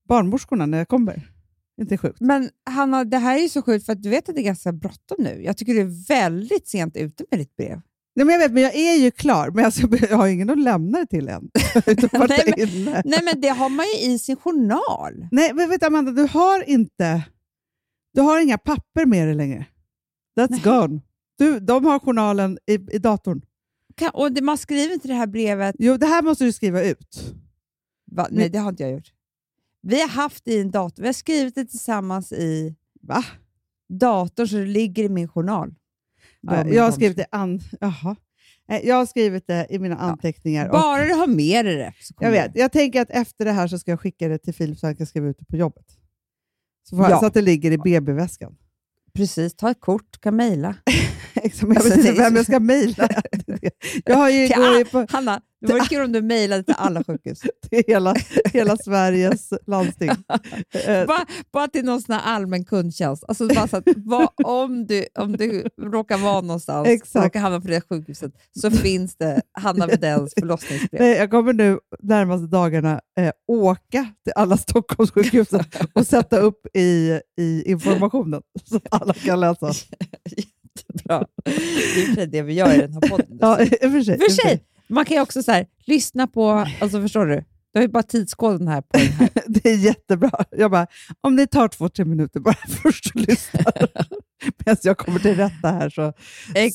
[0.08, 1.30] barnmorskorna när jag kommer.
[1.82, 2.22] Inte sjukt?
[2.22, 4.44] Men Hanna, det här är ju så sjukt för att du vet att det är
[4.46, 5.42] ganska bråttom nu.
[5.44, 7.82] Jag tycker du är väldigt sent ute med ditt brev.
[8.20, 10.60] Nej, men jag vet, men jag är ju klar, men alltså, jag har ingen att
[10.60, 11.50] lämna det till än.
[12.30, 13.02] Nej, inne.
[13.06, 15.28] Nej, men det har man ju i sin journal.
[15.32, 17.24] Nej, men vet du, Amanda, du har inte...
[18.14, 19.66] Du har inga papper med dig längre.
[20.40, 20.62] That's Nej.
[20.64, 21.02] gone.
[21.38, 23.42] Du, de har journalen i, i datorn.
[23.96, 25.76] Kan, och det, man skriver inte det här brevet.
[25.80, 27.34] Jo, det här måste du skriva ut.
[28.12, 28.28] Va?
[28.32, 29.14] Nej, det har inte jag gjort.
[29.82, 31.02] Vi har haft i en dator.
[31.02, 33.24] Vi har skrivit det tillsammans i Va?
[33.90, 35.76] datorn så det ligger i min journal.
[36.42, 37.60] Ja, jag har skrivit det an...
[37.80, 38.16] Jaha.
[38.68, 40.66] Nej, Jag har skrivit det i mina anteckningar.
[40.66, 41.94] och Bara du har med dig det.
[42.20, 42.52] Jag vet.
[42.56, 44.96] Jag tänker att efter det här så ska jag skicka det till Filip så han
[44.96, 45.86] kan skriva ut det på jobbet.
[46.90, 47.20] Så, får, Ja.
[47.20, 48.56] så att det ligger i BB-väskan.
[49.14, 50.76] Precis, ta ett kort, kan mejla.
[51.62, 53.10] Jag vet inte vem jag ska mejla.
[54.06, 57.04] Jag har ju, går ju på Hanna, det vore kul om du mejlade till alla
[57.04, 57.40] sjukhus.
[57.70, 58.16] till hela,
[58.54, 60.10] hela Sveriges landsting.
[60.86, 63.24] Eh, bara, bara till någon sån här allmän kundtjänst.
[63.28, 67.16] Alltså bara så att, vad, om, du, om du råkar vara någonstans Exakt.
[67.16, 71.02] och råkar hamna på det sjukhuset så finns det Hanna Widells förlossningsbrev.
[71.02, 77.20] Nej, Jag kommer nu närmaste dagarna eh, åka till alla Stockholmssjukhusen och sätta upp i,
[77.42, 79.68] i informationen så att alla kan läsa.
[80.76, 81.26] Jättebra.
[82.16, 83.38] Det är det vi gör i den här podden.
[83.42, 84.18] Ja, i och för sig.
[84.20, 86.50] För sig, man kan ju också så här, lyssna på,
[86.82, 87.36] alltså förstår du?
[87.72, 89.30] Du har ju bara tidskoden här på den här.
[89.48, 90.32] Det är jättebra.
[90.52, 90.88] Jag bara,
[91.22, 93.90] om det tar två, tre minuter bara först och lyssnar
[94.66, 96.14] medan jag kommer till rätta här så,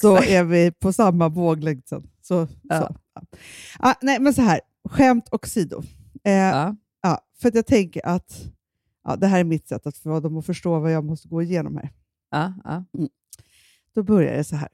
[0.01, 2.07] så är vi på samma våglängd sen.
[2.23, 2.81] Så, Ja.
[2.81, 2.97] så.
[3.79, 5.83] Ah, nej, men så här, skämt åsido.
[6.25, 6.77] Eh, ja.
[7.03, 7.21] Ja.
[7.41, 8.45] för att jag tänker att
[9.05, 11.43] ja, det här är mitt sätt att få dem att förstå vad jag måste gå
[11.43, 11.91] igenom här.
[12.31, 12.85] Ja, ja.
[13.95, 14.69] Då börjar det så här.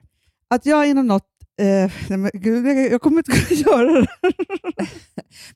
[0.48, 1.26] Att jag inom något...
[1.60, 4.06] Eh, nej men, gud, jag, kommer inte kunna göra det.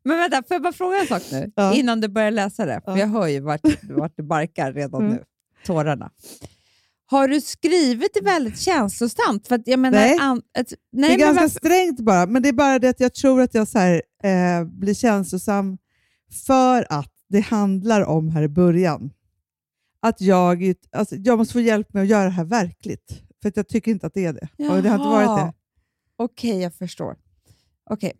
[0.02, 1.52] Men vänta, får jag bara fråga en sak nu?
[1.56, 1.74] Ja.
[1.74, 2.98] Innan du börjar läsa det, för Ja.
[2.98, 5.14] jag hör ju vart, vart det barkar redan Mm.
[5.14, 5.22] nu.
[5.66, 6.10] Tårarna.
[7.06, 9.48] Har du skrivit det väldigt känslosamt?
[9.48, 10.18] För att jag menar, Nej.
[10.20, 12.88] An, ett, det nej är men ganska varför- strängt bara, men det är bara det
[12.88, 15.78] att jag tror att jag så här, eh, blir känslosam
[16.46, 19.10] för att det handlar om här i början.
[20.02, 23.20] Att jag, alltså, jag måste få hjälp med att göra det här verkligt.
[23.42, 24.48] För att jag tycker inte att det är det.
[24.70, 25.52] Och det har inte varit det.
[26.16, 27.16] Okej, jag förstår.
[27.90, 28.12] Okej.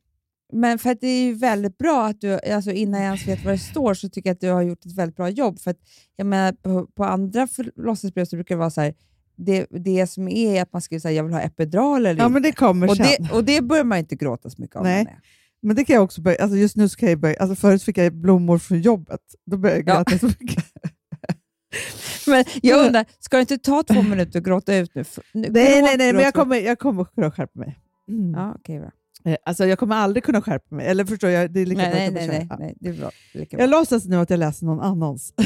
[0.53, 3.45] Men för att det är ju väldigt bra att du, alltså innan jag ens vet
[3.45, 5.61] vad det står, så tycker jag att du har gjort ett väldigt bra jobb.
[5.61, 5.79] För att
[6.17, 8.95] jag menar, på, på andra förlossningsbrev så brukar det vara så här,
[9.37, 12.29] det, det som är att man skriver så här, jag vill ha epidural eller Ja,
[12.29, 13.07] men det kommer och, sen.
[13.19, 14.83] det, och det börjar man inte gråta så mycket av.
[14.85, 15.19] Nej.
[15.63, 17.99] Men det kan jag också börja, alltså just nu ska jag börja, alltså förut fick
[17.99, 19.21] jag blommor från jobbet.
[19.47, 20.03] Då började jag Ja.
[20.03, 20.65] gråta så mycket.
[22.27, 25.05] Men jag undrar, ska det inte ta två minuter att gråta ut nu?
[25.33, 26.35] Nu Nej, nej, gråt, nej, men gråt, jag gråt.
[26.35, 27.79] kommer, jag kommer kunna skärpa mig.
[28.09, 28.33] Mm.
[28.35, 28.91] Ja, okej, bra.
[29.25, 30.87] Eh, Alltså jag kommer aldrig kunna skärpa mig.
[30.87, 32.47] Eller förstår jag, det är lika Nej, bra nej, nej, nej.
[32.51, 32.57] Ja.
[32.59, 33.11] nej, det är bra.
[33.35, 33.79] Lika Jag bra.
[33.79, 35.35] låtsas nu att jag läser någon annans.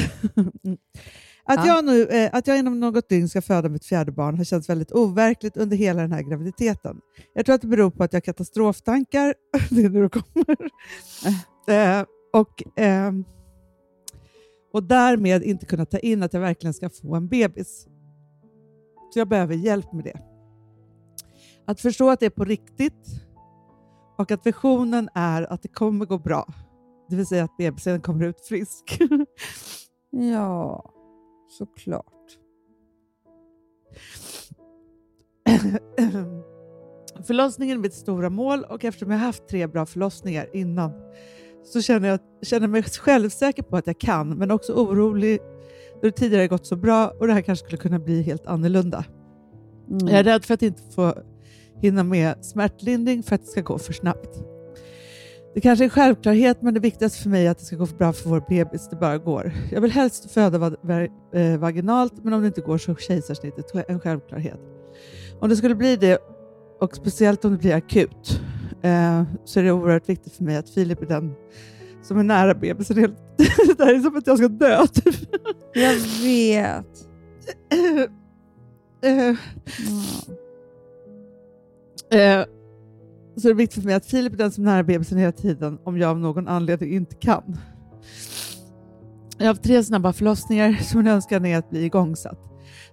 [0.65, 0.77] Mm.
[1.59, 1.75] att, Ja.
[1.75, 4.69] jag nu, eh, att jag inom något dygn ska föda mitt fjärde barn har känts
[4.69, 6.97] väldigt overkligt under hela den här graviditeten.
[7.33, 9.33] Jag tror att det beror på att jag har katastroftankar.
[9.69, 10.57] det är nu det kommer.
[11.99, 13.23] eh, och, ehm,
[14.73, 17.87] och därmed inte kunna ta in att jag verkligen ska få en bebis.
[19.13, 20.19] Så jag behöver hjälp med det.
[21.69, 23.07] Att förstå att det är på riktigt
[24.17, 26.47] och att visionen är att det kommer gå bra.
[27.09, 29.01] Det vill säga att bebisen kommer ut frisk.
[30.11, 30.91] Ja,
[31.49, 32.37] såklart.
[37.27, 40.91] Förlossningen är mitt stora mål och eftersom jag haft tre bra förlossningar innan
[41.63, 45.39] så känner jag känner mig självsäker på att jag kan, men också orolig
[45.93, 49.05] då det tidigare gått så bra och det här kanske skulle kunna bli helt annorlunda.
[49.89, 50.07] Mm.
[50.07, 51.13] Jag är rädd för att inte få
[51.81, 54.43] hinna med smärtlindring för att det ska gå för snabbt.
[55.53, 57.85] Det kanske är en självklarhet, men det viktigaste för mig är att det ska gå
[57.85, 58.89] bra för vår bebis.
[58.89, 59.51] Det bara går.
[59.71, 60.77] Jag vill helst föda
[61.33, 64.59] eh, vaginalt, men om det inte går så är kejsarsnittet en självklarhet.
[65.39, 66.17] Om det skulle bli det,
[66.79, 68.41] och speciellt om det blir akut,
[68.81, 71.33] eh, så är det oerhört viktigt för mig att Filip är den
[72.03, 72.95] som är nära bebisen.
[73.77, 74.87] det här är som att jag ska dö.
[74.87, 75.15] Typ.
[75.73, 76.85] Jag vet.
[79.01, 79.35] Eh,
[79.87, 80.39] Mm.
[82.11, 82.45] Eh,
[83.35, 85.31] så det är viktigt för mig att Filip är den som är nära bebisen hela
[85.31, 87.57] tiden om jag av någon anledning inte kan.
[89.37, 92.39] Jag har haft tre snabba förlossningar så min önskan är att bli igångsatt,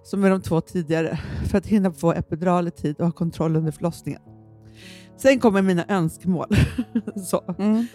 [0.03, 3.55] som med de två tidigare, för att hinna få epidural i tid och ha kontroll
[3.55, 4.21] under förlossningen.
[5.17, 6.47] Sen kommer mina önskemål.
[7.25, 7.55] så.
[7.57, 7.71] Mm.
[7.71, 7.87] Mm.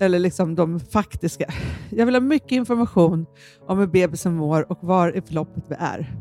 [0.00, 1.52] Eller liksom de faktiska.
[1.90, 3.26] Jag vill ha mycket information
[3.66, 6.16] om hur bebisen mår och var i förloppet vi är.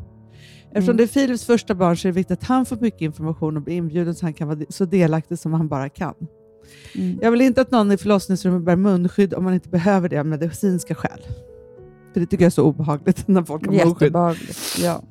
[0.72, 0.98] Eftersom Mm.
[0.98, 3.64] det är Philips första barn så är det viktigt att han får mycket information och
[3.64, 6.14] blir inbjuden så han kan vara så delaktig som han bara kan.
[6.96, 7.20] Mm.
[7.22, 10.26] Jag vill inte att någon i förlossningsrummet bär munskydd om man inte behöver det av
[10.26, 11.20] medicinska skäl.
[12.14, 14.14] För det tycker jag är så obehagligt när folk har munskydd.
[14.82, 15.02] Ja.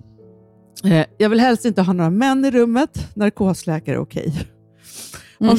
[0.85, 3.09] Eh, Jag vill helst inte ha några män i rummet.
[3.15, 4.35] Narkosläkare är okej.
[5.41, 5.53] Mm.
[5.53, 5.59] Om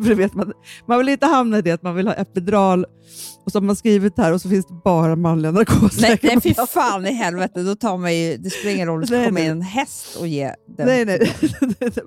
[0.00, 0.52] det, vet man,
[0.86, 2.86] man vill inte hamna i det att man vill ha epidural
[3.44, 6.18] och så har man skrivit här och så finns det bara manliga Nej, narkosläkare.
[6.34, 6.72] nej, fy på plats.
[6.72, 7.62] fan i helvete.
[7.62, 9.50] Då tar man ju, det spelar ingen roll om det ska Nej, komma in nej.
[9.52, 10.86] en häst och ge den.
[10.86, 11.32] Nej, nej.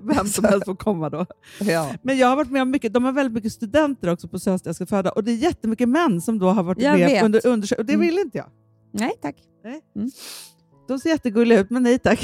[0.02, 1.26] Vem som helst får komma då.
[1.60, 1.90] Ja.
[2.02, 4.74] Men jag har varit med om mycket, de har väldigt mycket studenter också på Södra
[4.74, 7.24] ska föda och det är jättemycket män som då har varit Jag med vet.
[7.24, 8.06] under undersökning och det Mm.
[8.06, 8.46] vill inte jag.
[8.92, 9.36] Nej tack.
[10.88, 12.20] De ser jättegulliga ut, men nej tack.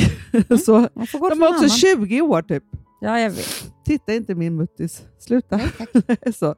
[0.49, 2.07] så, får gå de är någon också annan.
[2.07, 2.63] 20 år typ.
[3.05, 3.73] Ja, jag vet.
[3.85, 5.03] Titta inte min muttis.
[5.19, 5.57] Sluta.
[5.57, 6.55] Nej, så.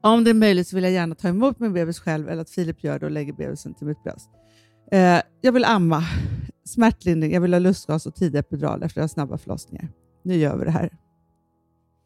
[0.00, 2.50] Om det är möjligt så vill jag gärna ta emot min bebis själv eller att
[2.50, 4.30] Filip gör det och lägger bebisen till mitt bröst.
[4.92, 6.04] Eh, jag vill amma,
[6.64, 9.88] smärtlindring, jag vill ha lustgas och tidig epidural efter att ha snabba förlossningar.
[10.22, 10.98] Nu gör vi det här.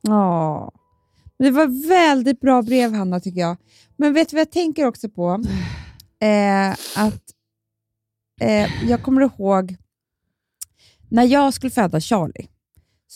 [0.00, 0.72] Ja.
[1.38, 3.56] Det var väldigt bra brev, Hanna, tycker jag.
[3.96, 5.42] Men vet du vad jag tänker också på?
[6.20, 7.22] Eh, att
[8.40, 9.76] eh, Jag kommer ihåg
[11.08, 12.48] när jag skulle föda Charlie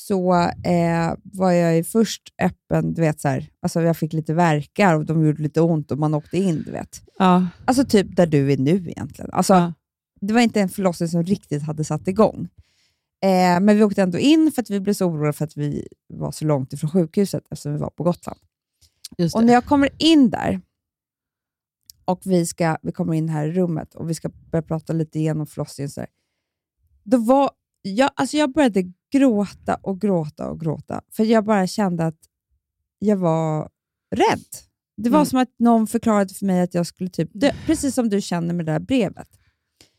[0.07, 0.35] så
[0.65, 4.95] eh, var jag ju först öppen, du vet så här, alltså jag fick lite verkar
[4.95, 7.03] och de gjorde lite ont och man åkte in, du vet.
[7.19, 7.47] Ja.
[7.65, 9.31] Alltså typ där du är nu egentligen.
[9.33, 9.73] Alltså, Ja.
[10.21, 12.49] Det var inte en förlossning som riktigt hade satt igång.
[13.23, 15.89] Eh, men vi åkte ändå in för att vi blev så oroliga för att vi
[16.09, 18.39] var så långt ifrån sjukhuset eftersom vi var på Gotland.
[19.19, 20.61] Just Och när jag kommer in där
[22.05, 25.19] och vi, ska, vi kommer in här i rummet och vi ska börja prata lite
[25.19, 26.11] igenom förlossningen, så här,
[27.05, 27.51] då var
[27.83, 31.03] jag, alltså jag började gråta och gråta och gråta.
[31.12, 32.18] För jag bara kände att
[32.99, 33.68] jag var
[34.14, 34.44] rädd.
[34.96, 35.27] Det var Mm.
[35.27, 38.55] som att någon förklarade för mig att jag skulle typ dö, precis som du känner
[38.55, 39.29] med det där brevet.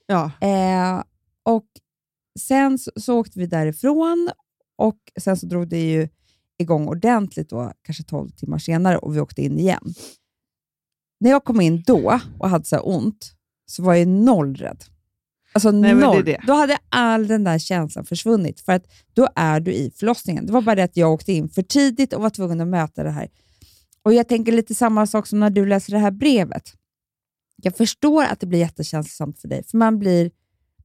[0.05, 0.31] Ja.
[0.41, 1.03] Eh,
[1.43, 1.65] och
[2.39, 4.29] Sen så, så åkte vi därifrån
[4.77, 6.09] och sen så drog det ju
[6.57, 9.93] igång ordentligt då, kanske 12 timmar senare och vi åkte in igen.
[11.19, 13.33] När jag kom in då och hade så här ont
[13.65, 14.83] så var jag noll rädd.
[15.53, 16.25] Alltså Nej, men det noll.
[16.25, 16.37] det.
[16.47, 20.45] Då hade all den där känslan försvunnit för att då är du i förlossningen.
[20.45, 23.03] Det var bara det att jag åkte in för tidigt och var tvungen att möta
[23.03, 23.27] det här.
[24.03, 26.73] Och Jag tänker lite samma sak som när du läser det här brevet.
[27.63, 30.31] Jag förstår att det blir jättekänslosamt för dig, för man, blir,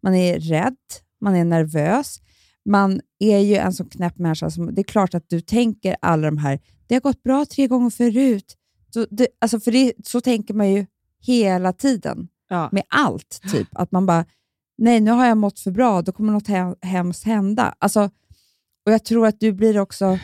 [0.02, 0.76] man är rädd,
[1.20, 2.20] man är nervös,
[2.68, 4.50] man är ju en sån knäpp människa.
[4.50, 7.66] Som, det är klart att du tänker alla de här, det har gått bra tre
[7.66, 8.56] gånger förut.
[8.94, 10.86] Så, det, alltså för det, så tänker man ju
[11.22, 12.68] hela tiden Ja.
[12.72, 13.40] med allt.
[13.52, 14.24] typ Att man bara,
[14.78, 17.74] nej nu har jag mått för bra, då kommer något hem, hemskt hända.
[17.78, 18.10] Alltså,
[18.86, 20.18] och Jag tror att du blir också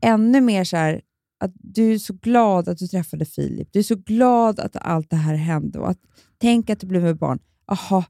[0.00, 1.00] ännu mer så här,
[1.40, 3.68] att du är så glad att du träffade Filip.
[3.72, 5.78] Du är så glad att allt det här hände.
[5.78, 5.98] Och att,
[6.38, 7.38] tänk att du blev med barn.
[7.66, 8.04] Aha,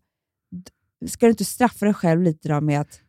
[1.06, 3.00] ska du inte straffa dig själv lite då med att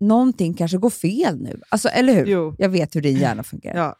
[0.00, 1.60] någonting kanske går fel nu?
[1.68, 2.26] Alltså, eller hur?
[2.26, 2.54] Jo.
[2.58, 3.76] Jag vet hur din hjärna fungerar.
[3.78, 3.96] Ja.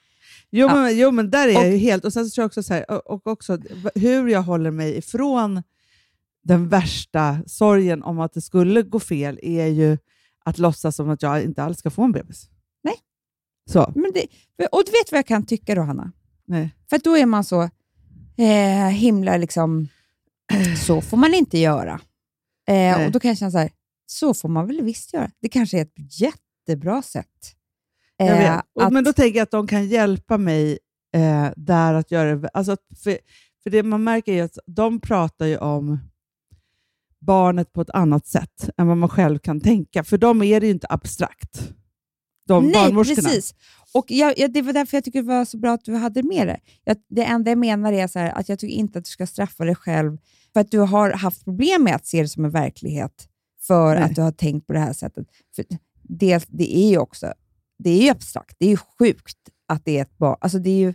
[0.50, 0.74] Jo, Ja.
[0.74, 2.04] Men, jo, men där är jag Och- ju helt...
[2.04, 3.58] Och sen så tror jag också, så här, och och också
[3.94, 5.62] hur jag håller mig ifrån
[6.46, 9.98] den värsta sorgen om att det skulle gå fel är ju
[10.44, 12.48] att låtsas som att jag inte alls ska få en bebis.
[12.84, 12.94] Nej.
[13.70, 13.92] Så.
[13.94, 14.26] Men det,
[14.72, 16.12] och du vet vad jag kan tycka då, Hanna?
[16.44, 16.74] Nej.
[16.90, 17.62] För då är man så
[18.36, 19.88] eh, himla liksom,
[20.86, 22.00] så får man inte göra.
[22.68, 23.70] Eh, och Då kan jag känna så här,
[24.06, 25.30] så får man väl visst göra.
[25.40, 27.26] Det kanske är ett jättebra sätt.
[28.16, 28.64] Jag Eh, vet.
[28.74, 30.78] Och, att, men då tänker jag att de kan hjälpa mig
[31.14, 32.48] eh, där att göra.
[32.48, 33.18] Alltså, för,
[33.62, 35.98] för det man märker är att de pratar ju om
[37.26, 40.04] barnet på ett annat sätt än vad man själv kan tänka.
[40.04, 41.72] För dem är det ju inte abstrakt.
[42.48, 43.28] De Nej, barnmorskorna.
[43.28, 43.54] precis.
[43.94, 46.22] Och jag, jag, det var därför jag tycker det var så bra att du hade
[46.22, 46.60] med det.
[46.84, 49.26] Jag, det enda jag menar är så här, att jag tycker inte att du ska
[49.26, 50.18] straffa dig själv
[50.52, 53.28] för att du har haft problem med att se det som en verklighet
[53.66, 54.02] för Nej.
[54.04, 55.26] att du har tänkt på det här sättet.
[55.56, 55.64] För
[56.02, 57.32] det, det är ju också
[57.78, 58.56] det är ju abstrakt.
[58.58, 60.36] Det är ju sjukt att det är ett barn.
[60.40, 60.94] Alltså det är ju,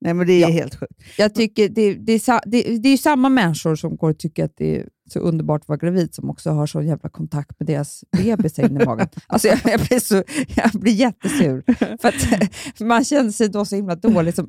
[0.00, 0.48] Nej, men det är Ja.
[0.48, 0.92] helt sjukt.
[1.18, 4.44] jag tycker det, det, är, det, det är ju samma människor som går och tycker
[4.44, 7.66] att det är så underbart att vara gravid som också har så jävla kontakt med
[7.66, 9.08] deras bebis in i magen.
[9.26, 10.22] Alltså jag, jag, blir så,
[10.56, 11.64] jag blir jättesur.
[12.00, 14.48] För att man känner sig då så himla dålig som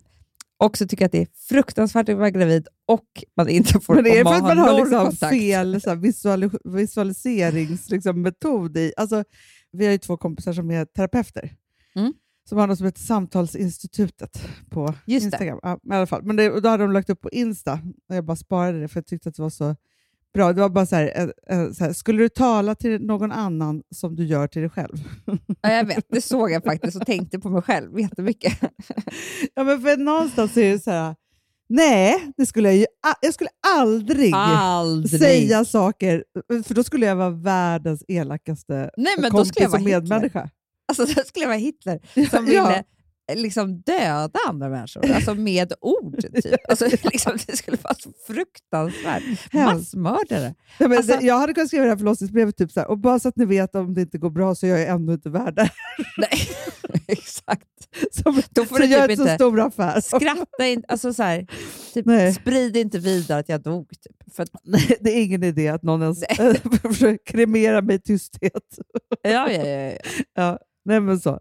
[0.58, 4.20] också tycker att det är fruktansvärt att vara gravid och man inte får Men det
[4.20, 5.34] är för att man har liksom kontakt.
[5.34, 8.32] fel så här, visuali visualiserings liksom.
[8.98, 9.24] Alltså,
[9.72, 11.54] vi har ju två kompisar som är terapeuter.
[11.96, 12.14] Mm.
[12.50, 15.26] Som har något som heter Samtalsinstitutet på Just det.
[15.26, 15.60] Instagram.
[15.62, 16.24] Ja, men, i alla fall.
[16.24, 18.98] men det, då hade de lagt upp på Insta, och jag bara sparade det för
[18.98, 19.76] jag tyckte att det var så
[20.36, 20.54] bra.
[20.54, 21.12] Det var bara så här,
[21.50, 24.70] eh, eh, så här, skulle du tala till någon annan som du gör till dig
[24.70, 24.98] själv?
[25.62, 28.54] Ja, jag vet, det såg jag faktiskt och tänkte på mig själv jättemycket.
[29.56, 31.16] ja, men för någonstans är det så här,
[31.70, 32.86] nej, det skulle jag ju
[33.22, 35.20] jag skulle aldrig, Aldrig.
[35.22, 36.24] säga saker,
[36.68, 39.88] för då skulle jag vara världens elakaste Nej, men då kompis skulle jag vara och
[39.88, 40.02] Hitler.
[40.02, 40.50] medmänniska.
[40.88, 42.42] Alltså, då skulle jag vara Hitler som Ja.
[42.42, 42.84] ville eh,
[43.34, 46.22] liksom döda andra människor, alltså med ord.
[46.44, 46.56] Typ.
[46.70, 49.24] Alltså, liksom, det skulle vara så fruktansvärt.
[49.54, 50.56] Massmördare.
[50.80, 53.20] Ja, men Alltså- jag hade kunnat skriva det här förlossningsbrevet typ så här, och bara
[53.20, 55.56] så att ni vet om det inte går bra så är jag ändå inte värd
[55.56, 55.70] det.
[56.18, 56.40] Nej,
[57.08, 57.68] exakt.
[58.12, 60.02] Som, Då får så du gör typ ett så inte stor affär.
[60.02, 61.48] skratta, in, alltså så här,
[61.94, 62.34] typ, Nej.
[62.34, 63.90] sprid inte vidare att jag dog.
[63.90, 64.34] Typ.
[64.36, 66.24] För att, Nej, det är ingen idé att någon ens
[66.82, 68.54] försöker kremera mig i tysthet.
[69.22, 69.98] ja, ja, ja, ja.
[70.36, 71.40] Ja, nej men så.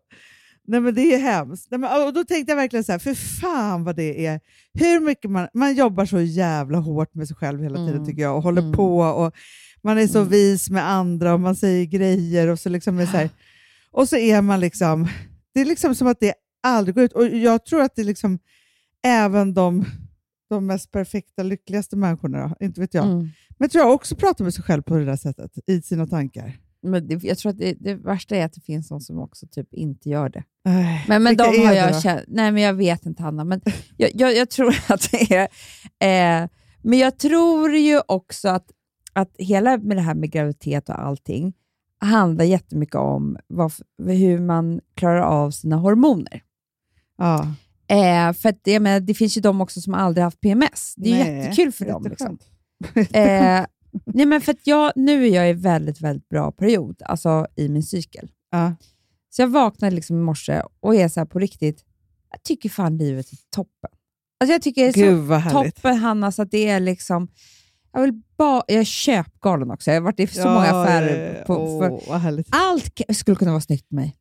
[0.66, 1.68] Nej men det är hemskt.
[1.70, 4.40] Nej, men, och då tänkte jag verkligen så här, för fan vad det är.
[4.74, 8.06] Hur mycket man, man jobbar så jävla hårt med sig själv hela tiden Mm.
[8.06, 8.72] tycker jag och håller Mm.
[8.72, 9.32] på och
[9.82, 10.30] man är så Mm.
[10.30, 13.30] vis med andra och man säger grejer och så liksom är så här,
[13.90, 15.08] och så är man liksom,
[15.54, 17.12] det är liksom som att det aldrig går ut.
[17.12, 18.38] Och jag tror att det är liksom
[19.06, 19.84] även de,
[20.50, 23.28] de mest perfekta, lyckligaste människorna, inte vet jag, Mm.
[23.58, 26.56] men tror jag också pratar med sig själv på det där sättet i sina tankar.
[26.84, 29.46] Men det, jag tror att det, det värsta är att det finns någon som också
[29.46, 30.44] typ inte gör det.
[30.66, 33.60] Äh, Men, men de har jag känt, Nej, men jag vet inte Hanna, men
[33.96, 35.48] jag, jag, jag tror att det
[36.00, 36.42] är...
[36.42, 36.48] Eh,
[36.82, 38.66] men jag tror ju också att,
[39.12, 41.52] att hela med det här med graviditet och allting
[42.00, 43.72] handlar jättemycket om vad,
[44.02, 46.42] hur man klarar av sina hormoner.
[47.18, 47.46] Ja.
[47.88, 50.94] Eh, för att, jag menar, det finns ju de också som aldrig haft PMS.
[50.96, 52.06] Det är Nej, jättekul för dem.
[52.10, 52.38] Liksom.
[53.12, 53.64] Eh,
[54.06, 57.68] nej, men för att jag, nu är jag i väldigt, väldigt bra period alltså i
[57.68, 58.30] min cykel.
[58.50, 58.74] Ja.
[59.30, 61.84] Så jag vaknade liksom i morse och är så här på riktigt,
[62.30, 63.90] jag tycker fan livet är toppen.
[64.40, 65.74] Alltså jag tycker det är så Gud vad härligt.
[65.74, 67.28] toppen Hanna, så att det är liksom,
[67.92, 69.90] jag vill bara, jag är köpgalen också.
[69.90, 71.36] Jag har varit i så Ja, många affärer.
[71.38, 72.48] ja, På, härligt.
[72.50, 74.16] allt skulle kunna vara snyggt med mig.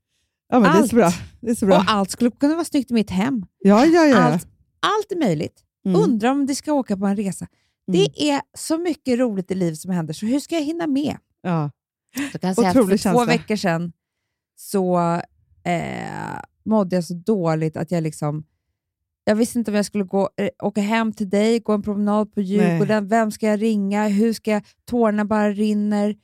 [0.49, 0.89] Ja, men det är allt.
[0.89, 1.11] så bra.
[1.41, 1.77] Det är så bra.
[1.77, 3.45] Och allt skulle kunna vara snyggt i mitt hem.
[3.59, 4.17] Ja, ja, ja.
[4.17, 4.47] Allt,
[4.79, 5.59] allt är möjligt.
[5.85, 6.01] Mm.
[6.01, 7.47] Undrar om det ska åka på en resa.
[7.87, 8.05] Mm.
[8.05, 11.17] Det är så mycket roligt i livet som händer, så hur ska jag hinna med?
[11.41, 11.71] Ja.
[12.31, 13.25] Så kan jag säga att för Otrolig två känsla.
[13.25, 13.93] veckor sedan
[14.55, 14.99] så
[15.63, 18.43] eh, mådde jag så dåligt att jag liksom
[19.25, 22.33] jag visste inte om jag skulle gå, eh, åka hem till dig, gå en promenad
[22.33, 23.07] på Djurgården.
[23.07, 24.07] Vem ska jag ringa?
[24.07, 24.63] Hur ska jag?
[24.85, 26.15] Tårarna bara rinner.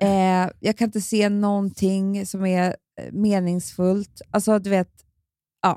[0.00, 4.22] Eh, jag kan inte se någonting som är eh, meningsfullt.
[4.30, 4.90] Alltså, du vet,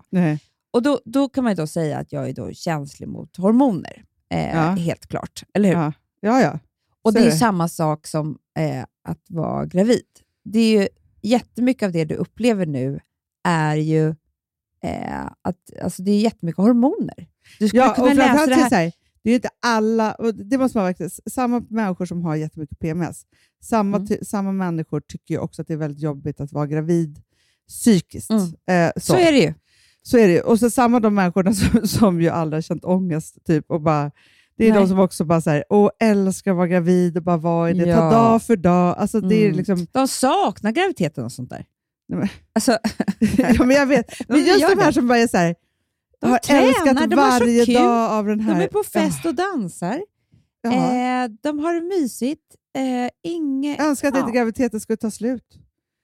[0.09, 0.39] Nej.
[0.71, 4.03] och då, då kan man ju då säga att jag är då känslig mot hormoner.
[4.30, 4.71] Eh, Ja.
[4.71, 5.43] Helt klart.
[5.53, 5.75] Eller hur?
[5.75, 5.93] Ja.
[6.21, 6.59] ja, ja.
[7.01, 7.32] Och det är det.
[7.32, 10.05] samma sak som eh, att vara gravid.
[10.43, 10.88] Det är ju
[11.21, 12.99] jättemycket av det du upplever nu
[13.43, 14.07] är ju
[14.84, 17.27] eh, att alltså det är jättemycket hormoner.
[17.59, 18.69] Du skulle ja kunna och läsa det är här.
[18.69, 18.91] så här,
[19.23, 23.21] det är inte alla, och det måste man verkligen, samma människor som har jättemycket PMS,
[23.63, 24.07] samma, Mm.
[24.25, 27.21] samma människor tycker ju också att det är väldigt jobbigt att vara gravid
[27.67, 28.30] psykiskt.
[28.32, 28.43] Mm.
[28.88, 28.99] Eh, så.
[29.13, 29.53] Så är det ju.
[30.01, 30.41] Så är det.
[30.41, 33.37] Och så samma de människorna som, som ju aldrig har känt ångest.
[33.47, 34.11] Typ, och bara,
[34.57, 34.79] det är Nej.
[34.81, 37.73] de som också bara så här, Åh, älskar att vara gravid och bara vara i
[37.73, 37.83] det.
[37.85, 38.11] Ta Ja.
[38.11, 38.95] dag för dag.
[38.97, 39.57] Alltså, det är Mm.
[39.57, 41.65] liksom, De saknar graviditeten och sånt där.
[42.07, 42.71] Nej, men- Alltså,
[43.37, 44.05] ja, men jag vet.
[44.29, 45.55] Men De just gör de här som bara är så här,
[46.21, 47.73] De har tränar, älskat de har varje kul.
[47.75, 48.61] dag av den de här...
[48.63, 50.01] är på fest och dansar.
[50.61, 51.23] Ja, ja.
[51.23, 52.43] Eh, de har det mysigt.
[52.77, 54.19] Eh, inge, Jag önskar att ja.
[54.19, 55.43] inte graviditeten skulle ta slut.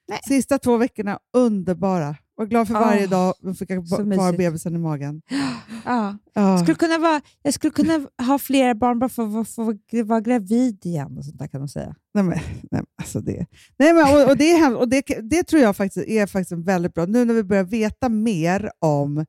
[0.09, 0.19] Nej.
[0.27, 2.15] Sista två veckorna, underbara.
[2.37, 4.37] Var glad för varje Ah, dag och fick kvar mysigt.
[4.37, 5.21] bebisen i magen.
[5.85, 6.17] ja.
[6.33, 6.57] Ja.
[6.57, 9.73] skulle kunna vara, jag skulle kunna ha flera barn bara för att få
[10.03, 11.17] vara, gravid igen.
[11.17, 11.95] Och sånt där kan de säga.
[12.13, 12.39] Nej, men,
[12.71, 13.45] nej, alltså det,
[13.77, 16.93] nej, men, och, och det, är, och det, det tror jag faktiskt är faktiskt väldigt
[16.93, 19.25] bra, nu när vi börjar veta mer om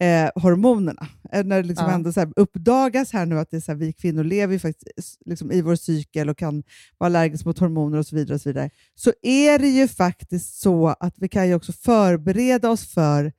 [0.00, 1.94] eh, hormonerna, eh, när det liksom Ja.
[1.94, 4.58] ändå så här uppdagas här nu att det är så här, vi kvinnor lever ju
[4.58, 6.62] faktiskt liksom i vår cykel och kan
[6.98, 10.60] vara allergiska mot hormoner och så vidare, och så vidare, så är det ju faktiskt
[10.60, 13.32] så att vi kan ju också förbereda oss för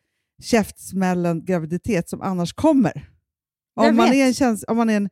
[0.44, 3.08] käftsmällen graviditet som annars kommer.
[3.76, 4.16] Jag Om man, vet.
[4.16, 5.10] är en käns- om man är en,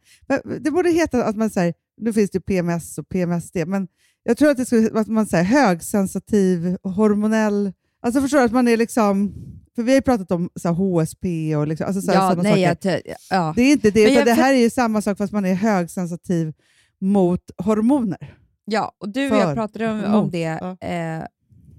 [0.60, 3.88] det borde heta att man säger, nu finns det PMS och PMSD, men
[4.24, 8.78] jag tror att det skulle att man säger högsensitiv, hormonell, alltså förstår att man är
[8.78, 9.34] liksom,
[9.80, 12.30] för vi har ju pratat om så här, HSP och liksom, alltså så här, Ja,
[12.30, 13.02] sådana nej, saker.
[13.06, 13.54] jag, ja.
[13.56, 16.54] Det är inte det, utan det här är ju samma sak fast man är högsensitiv
[17.02, 18.38] mot hormoner.
[18.66, 20.78] ja, och du och jag pratade om, om det ja.
[20.88, 21.24] eh,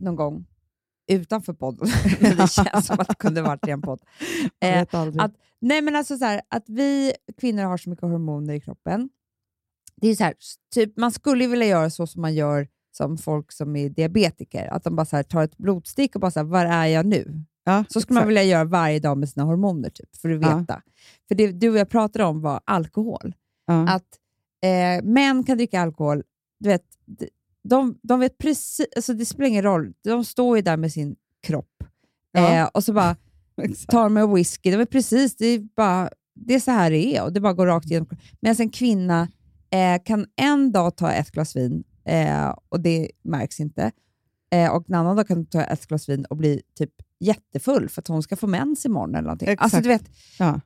[0.01, 0.47] någon gång
[1.13, 1.89] utanför podden.
[2.21, 4.01] Det känns som att det kunde varit i en podd.
[4.61, 4.87] Eh,
[5.19, 5.33] att-
[5.63, 9.09] Nej, men alltså så här, att vi kvinnor har så mycket hormoner i kroppen.
[9.97, 10.35] Det är så här,
[10.75, 14.67] typ, man skulle vilja göra så som man gör som folk som är diabetiker.
[14.73, 17.07] Att de bara så här, tar ett blodstick och bara så här, var är jag
[17.07, 17.45] nu?
[17.77, 20.59] Ja, Så skulle man vilja göra varje dag med sina hormoner, typ, för att Ja.
[20.59, 20.83] veta.
[21.29, 23.35] För det du och jag pratade om var alkohol.
[23.67, 23.89] Ja.
[23.89, 24.07] Att
[24.65, 26.23] eh, män kan dricka alkohol.
[26.61, 27.27] Du vet, de,
[27.63, 29.93] de, de vet precis, alltså det spelar ingen roll.
[30.05, 31.85] De står ju där med sin kropp
[32.33, 32.55] Ja.
[32.55, 33.17] eh, och så bara
[33.89, 34.71] tar med whisky.
[34.71, 37.53] De vet precis, det är, bara, det är så här det är och det bara
[37.53, 38.09] går rakt igenom.
[38.41, 39.29] Medan en kvinna
[39.71, 43.93] eh, kan en dag ta ett glas vin eh, och det märks inte.
[44.53, 46.91] Eh, och en annan dag kan hon ta ett glas vin och bli typ
[47.21, 49.49] jättefull för att hon ska få mens imorgon eller någonting.
[49.49, 49.63] Exakt.
[49.63, 50.61] Alltså, du vet, Ja.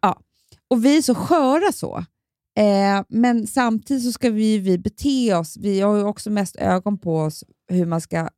[0.69, 1.97] och vi är så sköra så.
[2.59, 5.57] Eh, men samtidigt så ska vi, vi bete oss.
[5.57, 8.29] Vi har ju också mest ögon på oss hur man ska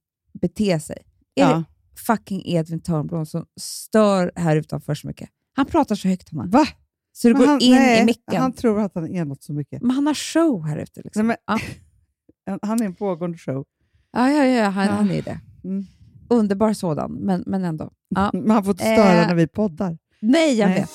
[0.41, 0.97] bete sig.
[1.35, 1.57] Är Ja.
[1.57, 1.65] det
[2.01, 5.31] fucking Edvin Törnblom som stör här utanför så mycket?
[5.53, 6.47] Han pratar så högt, Hanna.
[6.47, 6.67] Va?
[7.13, 8.41] Så det Men går han, in nej, i micken.
[8.43, 9.83] Han tror att han är något så mycket.
[9.83, 11.03] Men han har show här ute.
[11.03, 11.27] Liksom.
[11.27, 12.59] Nej, men, Ja.
[12.63, 13.65] Han är en pågående show.
[14.13, 14.93] Ja, ja, ja han, Ja.
[14.93, 15.41] han är det.
[15.65, 15.85] Mm.
[16.29, 17.91] Underbar sådan, men, men ändå.
[18.09, 18.31] Ja.
[18.35, 19.99] Men han får inte störa Eh, när vi poddar.
[20.21, 20.81] Nej, jag Nej.
[20.81, 20.91] vet.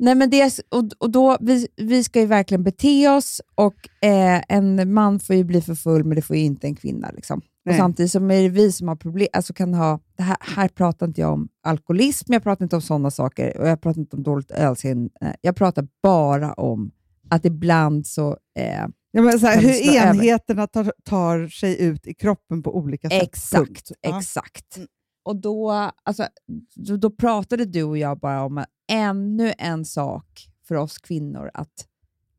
[0.00, 4.04] Nej, men det är, och, och då, vi, vi ska ju verkligen bete oss och
[4.04, 7.10] eh, en man får ju bli för full, men det får ju inte en kvinna.
[7.10, 7.42] Liksom.
[7.68, 10.68] Och samtidigt som är det vi som har problem, alltså kan ha, det här, här
[10.68, 14.16] pratar inte jag om alkoholism, jag pratar inte om sådana saker och jag pratar inte
[14.16, 15.10] om dåligt ölsinne.
[15.40, 16.90] Jag pratar bara om
[17.28, 18.36] att ibland så...
[18.58, 18.86] Eh,
[19.18, 23.22] Ja, men så här, hur enheterna tar, tar sig ut i kroppen på olika sätt.
[23.22, 23.92] Exakt.
[24.00, 24.18] Ja.
[24.18, 24.78] exakt.
[25.22, 25.70] Och då,
[26.02, 26.26] alltså,
[26.74, 31.86] då, då pratade du och jag bara om ännu en sak för oss kvinnor att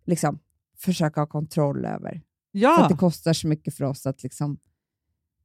[0.06, 0.40] liksom,
[0.78, 2.12] försöka ha kontroll över.
[2.12, 2.22] För att
[2.52, 4.58] Ja, det kostar så mycket för oss att liksom,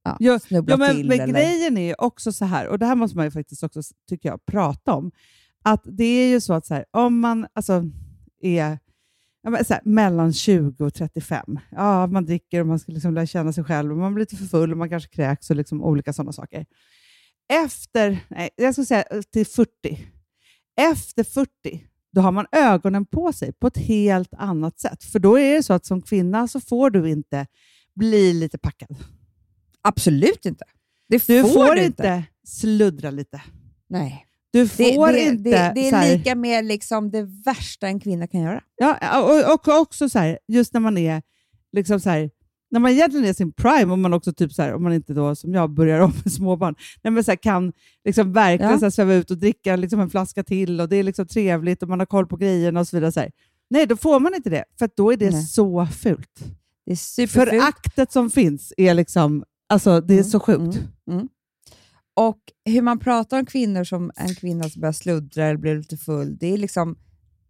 [0.03, 1.09] ja, Ja, snubbla ja, men, till.
[1.09, 3.83] men eller, grejen är också så här, och det här måste man ju faktiskt också,
[4.09, 5.13] tycker jag, prata om.
[5.63, 7.85] Att det är ju så att så här, om man alltså,
[8.41, 8.79] är
[9.45, 13.27] ja, så här, mellan 20 och 35, ja, man dricker och man ska liksom lära
[13.27, 15.83] känna sig själv och man blir lite för full och man kanske kräks och liksom
[15.83, 16.67] olika sådana saker.
[17.53, 19.71] Efter, nej, jag skulle säga till 40.
[20.81, 21.49] Efter 40,
[22.13, 25.05] då har man ögonen på sig på ett helt annat sätt.
[25.05, 27.47] För då är det så att som kvinna så får du inte
[27.95, 28.97] bli lite packad.
[29.83, 30.65] Absolut inte.
[31.09, 33.43] Det Du får, du inte sluddra lite.
[33.89, 34.27] Nej.
[34.55, 35.51] Du Det, får det, inte...
[35.51, 38.61] det, det är här, lika med liksom det värsta en kvinna kan göra.
[38.77, 41.23] ja, och, och också så här, just när man är
[41.73, 42.31] liksom så här,
[42.71, 45.15] när man egentligen är sin prime, och man också typ så här, om man inte
[45.15, 47.73] då som jag börjar om med småbarn, nej, men så här, kan
[48.05, 48.79] liksom verkligen Ja.
[48.79, 51.83] så här, sväva ut och dricka liksom en flaska till och det är liksom trevligt
[51.83, 53.13] och man har koll på grejerna och så vidare.
[53.13, 53.31] Så här.
[53.71, 55.43] Nej, då får man inte det, för då är det Nej.
[55.43, 56.45] så fult.
[56.87, 57.49] Det är superfult.
[57.51, 60.61] Föraktet som finns är liksom, alltså det är Mm, så sjukt.
[60.61, 60.75] mm,
[61.11, 61.29] mm.
[62.15, 65.97] Och hur man pratar om kvinnor som en kvinna som börjar sluddra eller blir lite
[65.97, 66.97] full, det är liksom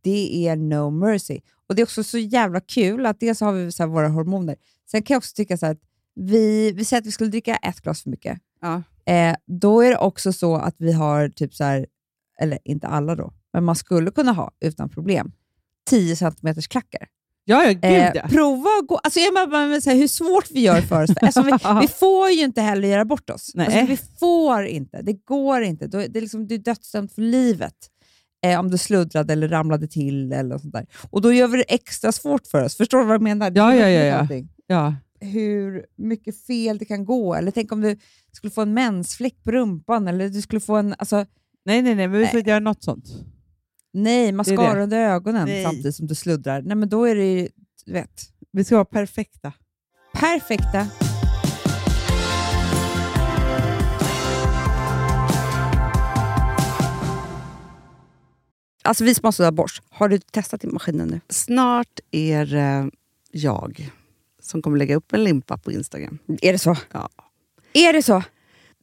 [0.02, 1.40] det är no mercy.
[1.68, 4.56] Och Det är också så jävla kul att dels har vi så våra hormoner.
[4.90, 5.78] Sen kan jag också tycka så att
[6.14, 8.38] vi, vi säger att vi skulle dricka ett glas för mycket.
[8.60, 8.82] Ja.
[9.12, 11.86] Eh, då är det också så att vi har, typ så här,
[12.40, 15.32] eller inte alla då, men man skulle kunna ha utan problem
[15.90, 17.08] 10 centimeters klackar.
[17.44, 18.22] Ja, ja, gud Eh, ja.
[18.28, 21.10] prova att gå, alltså jag menar, men, så här, hur svårt vi gör för oss.
[21.22, 23.50] Alltså, vi, vi får ju inte heller göra bort oss.
[23.54, 23.66] Nej.
[23.66, 25.86] Alltså, vi får inte, det går inte.
[25.86, 27.74] Det är liksom, du är dödsdömd för livet
[28.46, 30.86] eh, om du sluddrade eller ramlade till eller sånt där.
[31.10, 32.76] Och då gör vi det extra svårt för oss.
[32.76, 33.50] Förstår du vad jag menar?
[33.50, 34.42] Det Ja, ja, ja, ja.
[34.66, 34.94] ja.
[35.20, 37.34] Hur mycket fel det kan gå.
[37.34, 37.96] Eller tänk om du
[38.32, 40.94] skulle få en mensfläck på rumpan eller du skulle få en...
[40.98, 41.16] Alltså,
[41.66, 43.04] Nej, nej, nej, men vi får inte göra något sånt.
[43.94, 45.64] Nej, mascara under ögonen Nej.
[45.64, 46.62] samtidigt som du sluddrar.
[46.62, 47.48] Nej, men då är det ju,
[47.84, 48.22] du vet,
[48.52, 49.52] Vi ska vara perfekta.
[50.12, 50.86] perfekta.
[58.82, 61.20] Alltså vi som har sådär borst, har du testat i maskinen nu?
[61.28, 62.90] Snart är det
[63.32, 63.90] jag
[64.42, 66.18] som kommer lägga upp en limpa på Instagram.
[66.42, 66.76] Är det så?
[66.92, 67.08] Ja.
[67.72, 68.22] Är det så?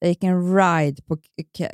[0.00, 1.18] Jag gick en ride på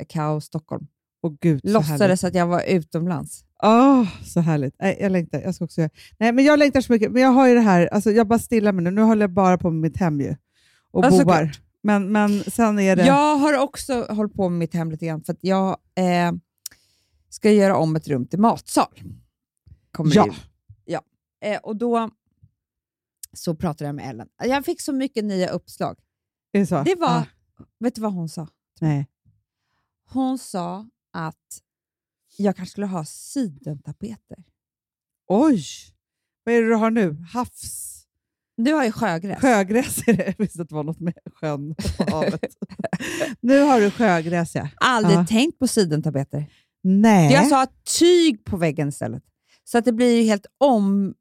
[0.09, 0.87] Kaos Stockholm.
[1.21, 1.89] Åh gud, så härligt.
[1.89, 3.43] Låtsades att jag var utomlands.
[3.63, 4.75] Åh, så härligt.
[4.79, 5.41] Nej, jag längtar.
[5.41, 5.89] Jag ska också göra.
[6.19, 7.11] Nej, men jag längtar så mycket.
[7.11, 8.91] Men jag har ju det här, alltså, jag bara stillar mig nu.
[8.91, 10.35] Nu håller jag bara på med mitt hem ju.
[10.91, 11.51] Och Ja, boar.
[11.83, 13.05] Men, men sen är det...
[13.05, 16.31] Jag har också hållit på med mitt hem lite grann för att jag eh,
[17.29, 18.99] ska göra om ett rum till matsal.
[19.91, 20.27] Kommer Ja.
[20.85, 21.01] ja.
[21.41, 22.09] Eh, och då
[23.33, 24.27] så pratade jag med Ellen.
[24.43, 25.97] Jag fick så mycket nya uppslag.
[26.53, 26.63] Det?
[26.85, 27.25] Det var, Ah,
[27.79, 28.47] vet du vad hon sa?
[28.81, 29.07] nej.
[30.09, 31.61] Hon sa att
[32.37, 34.37] jag kanske skulle ha sidentapeter.
[35.27, 35.63] Oj!
[36.43, 37.25] Vad är det du har nu?
[37.33, 37.93] Havs...
[38.57, 39.41] Du har ju sjögräs.
[39.41, 40.25] Sjögräs är det.
[40.25, 42.55] Jag visste att det var något med sjön och havet.
[43.39, 44.69] nu har du sjögräs, ja.
[44.75, 45.25] Aldrig Ja.
[45.25, 46.45] tänkt på sidentapeter.
[46.83, 47.33] Nej.
[47.33, 47.67] Jag sa
[47.99, 49.23] tyg på väggen istället.
[49.63, 51.13] Så att det blir ju helt om...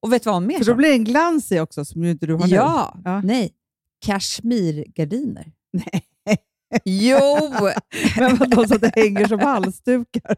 [0.00, 2.04] Och vet du vad hon mer För då blir det en glans i också, som
[2.04, 2.54] ju inte du har nu.
[2.54, 3.20] Ja, Ja.
[3.20, 3.52] nej.
[4.00, 5.52] Kashmirgardiner.
[5.72, 6.02] Nej.
[6.84, 7.48] Jo!
[8.16, 10.36] Men vadå, så att det hänger som halsdukar?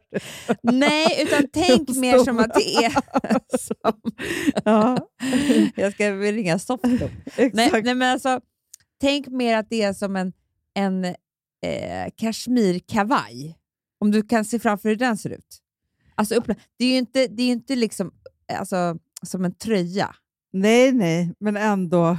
[0.62, 2.92] nej, utan tänk mer som att det är...
[3.58, 4.00] som,
[4.64, 5.08] Ja,
[5.76, 7.10] jag ska ringa Softloop.
[7.36, 8.40] Nej, nej, men alltså,
[9.00, 10.32] tänk mer att det är som en,
[10.74, 13.58] en eh, kashmirkavaj.
[14.00, 15.58] Om du kan se framför hur den ser ut.
[16.14, 16.46] Alltså, upp,
[16.78, 18.12] det är ju inte, det är inte liksom,
[18.58, 20.14] alltså, som en tröja.
[20.52, 22.16] Nej, nej, men ändå.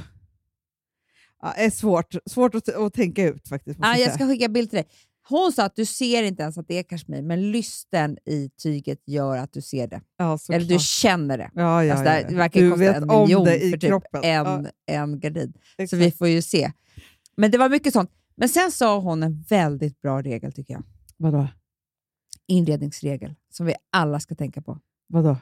[1.44, 3.80] Ja, är svårt, svårt att, att tänka ut faktiskt.
[3.82, 4.86] Ah, jag ska skicka bild till dig.
[5.28, 9.08] Hon sa att du ser inte ens att det är kashmir, men lysten i tyget
[9.08, 10.00] gör att du ser det.
[10.16, 10.38] ja.
[10.52, 11.50] Eller du känner det.
[11.54, 12.36] ja, ja, alltså, det, ja.
[12.36, 14.24] verkar du kosta vet en om miljon det i för typ kroppen.
[14.24, 15.52] en, Ja, en gardin.
[15.76, 16.02] Så exakt.
[16.02, 16.72] vi får ju se.
[17.36, 18.10] Men det var mycket sånt.
[18.36, 20.82] Men sen sa hon en väldigt bra regel tycker jag.
[21.16, 21.48] Vadå?
[22.46, 24.78] Inredningsregel som vi alla ska tänka på.
[25.08, 25.36] Vadå?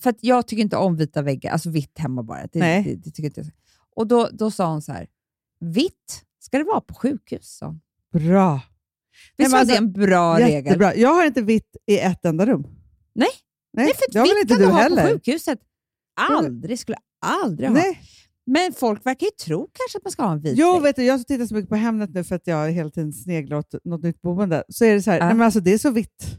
[0.00, 2.46] För jag tycker inte om vita väggar, alltså vitt hemma bara.
[2.52, 2.84] Det, Nej.
[2.84, 3.50] det, det tycker inte jag.
[3.96, 5.06] Och då, då sa hon så här,
[5.60, 7.58] vitt ska det vara på sjukhus.
[7.62, 7.80] hon.
[8.12, 8.60] Bra.
[9.36, 10.64] Visst var alltså, det en bra regel?
[10.64, 10.94] Jättebra.
[10.94, 12.62] Jag har inte vitt i ett enda rum.
[13.14, 13.28] Nej.
[13.72, 15.02] Nej, Nej, för väl vitt inte kan du du ha heller?
[15.02, 15.58] på sjukhuset.
[16.20, 17.74] Aldrig, skulle aldrig ha.
[17.76, 18.00] Nej.
[18.46, 20.82] Men folk verkar ju tro kanske att man ska ha en vit Jo, vägg.
[20.82, 23.56] vet du, jag tittar så mycket på Hemnet nu för att jag hela tiden sneglar
[23.56, 24.64] åt något nytt boende.
[24.68, 25.24] Så är det så här, Ja.
[25.26, 26.26] nej, men alltså, det är så vitt.
[26.28, 26.36] Du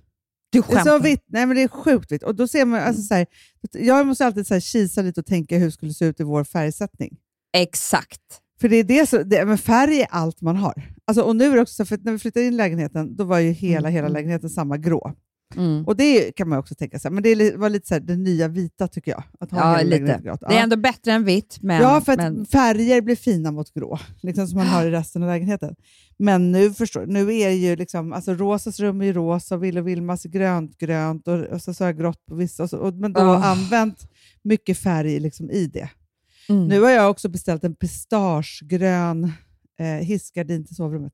[0.51, 0.83] Det är skämtar.
[0.97, 1.23] så vitt.
[1.27, 2.23] Nej, men det är sjukt vitt.
[2.23, 3.25] Och då ser man, alltså, så här,
[3.71, 6.23] jag måste alltid så här, kisa lite och tänka hur det skulle se ut i
[6.23, 7.17] vår färgsättning.
[7.53, 8.21] Exakt.
[8.61, 10.73] För det är det, så, det men färg är allt man har.
[11.05, 13.23] Alltså, och nu är det också så, för när vi flyttade in i lägenheten, då
[13.23, 15.13] var ju hela, Mm, hela lägenheten samma grå.
[15.55, 15.85] Mm.
[15.87, 17.11] Och det kan man också tänka sig.
[17.11, 19.23] Men det var lite så här, det nya vita tycker jag.
[19.39, 20.19] Att ha Ja, lite.
[20.23, 20.39] grått.
[20.49, 21.81] Det är ändå bättre än vitt, men...
[21.81, 25.23] ja, för att men färger blir fina mot grå, liksom som man har i resten
[25.23, 25.75] av lägenheten.
[26.17, 29.87] Men nu förstår nu är ju liksom, alltså Rosas rum är ju rosa, Will och
[29.87, 32.63] Vilmas grönt, grönt och, och så, så har grått på vissa.
[32.63, 33.43] Och så, och, men då Ah.
[33.43, 33.97] använt
[34.43, 35.89] mycket färg liksom i det.
[36.49, 36.67] Mm.
[36.67, 39.31] Nu har jag också beställt en pistagegrön
[39.79, 41.13] eh, hissgardin till sovrummet.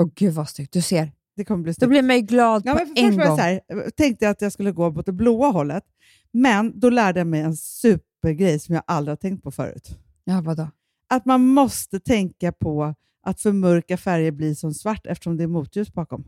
[0.00, 1.12] Åh gud vad snyggt, du ser.
[1.36, 1.88] Det kommer bli Då snyggt.
[1.88, 3.38] blir man ju glad Ja, på men för en jag gång.
[3.38, 5.84] här, jag tänkte att jag skulle gå mot det blåa hållet,
[6.32, 9.98] men då lärde jag mig en supergrej som jag aldrig har tänkt på förut.
[10.24, 10.70] Ja, vadå?
[11.08, 12.94] Att man måste tänka på
[13.26, 16.24] att för mörka färger blir som svart eftersom det är motljus bakom.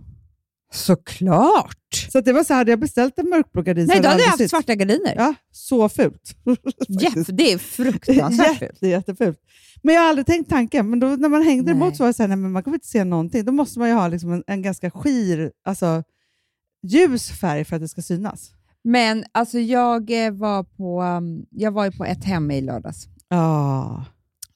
[0.73, 2.09] Såklart!
[2.13, 4.29] Så det var så här, hade jag beställt en mörkblå gardin Nej, då hade jag
[4.29, 4.51] haft sytt.
[4.51, 5.15] svarta gardiner.
[5.17, 6.37] Ja, så fult.
[7.03, 7.31] Faktiskt.
[7.37, 8.63] det är fruktansvärt fult.
[8.63, 9.39] Jätte, jättefult.
[9.83, 10.91] Men jag har aldrig tänkt tanken.
[10.91, 11.83] Men då, när man hängde Nej.
[11.83, 13.45] emot så var det så här, nej, men man kommer inte se någonting.
[13.45, 16.03] Då måste man ju ha liksom en, en ganska skir, alltså
[16.83, 18.51] ljus färg för att det ska synas.
[18.85, 23.07] Men alltså jag eh, var på, um, jag var ju på ett hem i lördags.
[23.29, 24.05] Ja,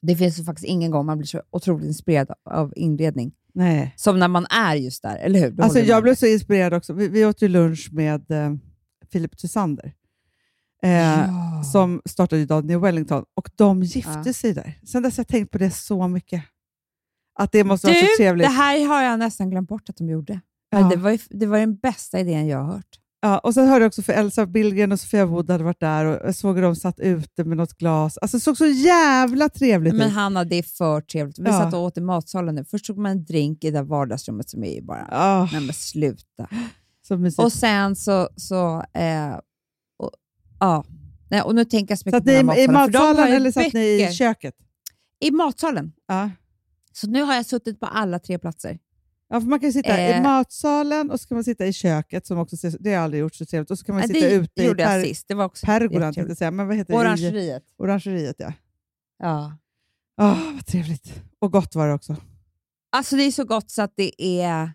[0.01, 3.93] Det finns ju faktiskt ingen gång man blir så otroligt inspirerad av inredning nej.
[3.97, 5.51] som när man är just där, eller hur?
[5.51, 6.93] Du Alltså, jag blev så inspirerad också.
[6.93, 8.53] Vi, vi åt ju lunch med eh,
[9.11, 9.93] Philip Tysander.
[10.83, 11.63] Eh, Ja.
[11.71, 14.33] som startade ju Daniel Wellington och de gifte Ja.
[14.33, 14.79] sig där.
[14.83, 16.43] Sen dess har jag tänkt på det så mycket.
[17.39, 18.47] Att det måste vara så Du, trevligt.
[18.47, 20.39] det här har jag nästan glömt bort att de gjorde.
[20.69, 20.79] Ja.
[20.79, 22.99] det, var ju, det var den bästa idén jag har hört.
[23.23, 26.05] Ja, och sen hörde jag också för Elsa Billgren och Sofia Wood hade varit där
[26.05, 28.17] och jag såg hur de satt ute med något glas.
[28.17, 30.13] Alltså det såg så jävla trevligt Men ut.
[30.13, 31.39] Hanna, det är för trevligt.
[31.39, 31.51] Vi Ja.
[31.59, 32.65] satt och åt i matsalen nu.
[32.65, 35.07] Först tog man en drink i det där vardagsrummet som är ju bara...
[35.11, 36.47] Ah, Nej men sluta.
[37.37, 38.29] Och sen så...
[38.35, 39.33] så eh,
[39.99, 40.11] och,
[40.59, 40.85] ja.
[41.29, 43.51] Nej, och nu tänker jag så mycket satt på ni här i, matsalen, matsalen eller
[43.51, 44.55] satt ni i köket?
[45.19, 45.91] I matsalen.
[46.07, 46.29] Ja.
[46.93, 48.79] Så nu har jag suttit på alla tre platser.
[49.33, 50.21] Ja, för man kan sitta i Eh.
[50.23, 53.35] matsalen och så kan man sitta i köket, som också det har jag aldrig gjort
[53.35, 53.71] så trevligt.
[53.71, 55.27] Och så kan man sitta det ute i per, sist.
[55.27, 56.51] Det var också pergolan, tänkte säga.
[56.51, 56.97] Men vad heter det?
[56.97, 57.63] I, Orangeriet.
[57.77, 58.53] orangeriet, ja.
[59.23, 59.57] Ja.
[60.17, 61.13] Ah, vad trevligt.
[61.39, 62.15] Och gott var det också.
[62.91, 64.71] Alltså det är så gott så att det är...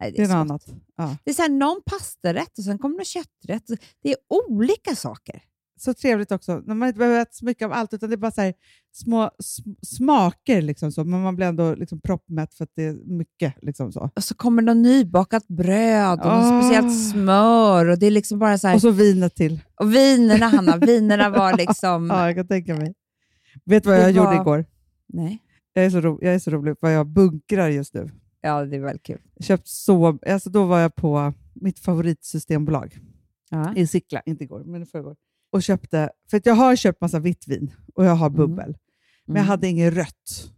[0.00, 0.68] Nej, Det är så något gott.
[0.68, 0.82] annat.
[0.96, 1.16] Ja.
[1.24, 3.66] Det är så här, någon pastarätt och sen kommer det kötträtt.
[4.02, 5.42] Det är olika saker.
[5.84, 8.18] Så trevligt också, när man inte behöver äta så mycket av allt, utan det är
[8.18, 8.54] bara så här
[8.92, 12.92] små sm- smaker, liksom så, men man blir ändå liksom proppmätt för att det är
[13.18, 13.54] mycket.
[13.62, 14.10] Liksom så.
[14.16, 16.60] Och så kommer det nybakat bröd och Ah.
[16.62, 17.86] speciellt smör.
[17.88, 19.60] Och det är liksom bara så här, Och så vinet till.
[19.80, 22.06] och vinerna, Hanna, vinerna var liksom...
[22.10, 22.94] Ja, jag kan tänka mig.
[23.64, 24.64] Vet du vad jag Det gjorde var- igår?
[25.08, 25.38] Nej.
[25.72, 28.10] Jag är, så ro- jag är så rolig vad jag bunkrar just nu.
[28.40, 29.20] Ja, det är väldigt kul.
[29.40, 32.98] Köpt så, alltså då var jag på mitt favoritsystembolag
[33.50, 33.72] Ja.
[33.76, 35.16] i Sickla, inte igår, men i förrgår.
[35.54, 38.36] Och köpte, för att jag har köpt massa vitt vin och jag har Mm.
[38.36, 38.76] bubbel,
[39.26, 39.46] men jag Mm.
[39.48, 40.50] hade inget rött.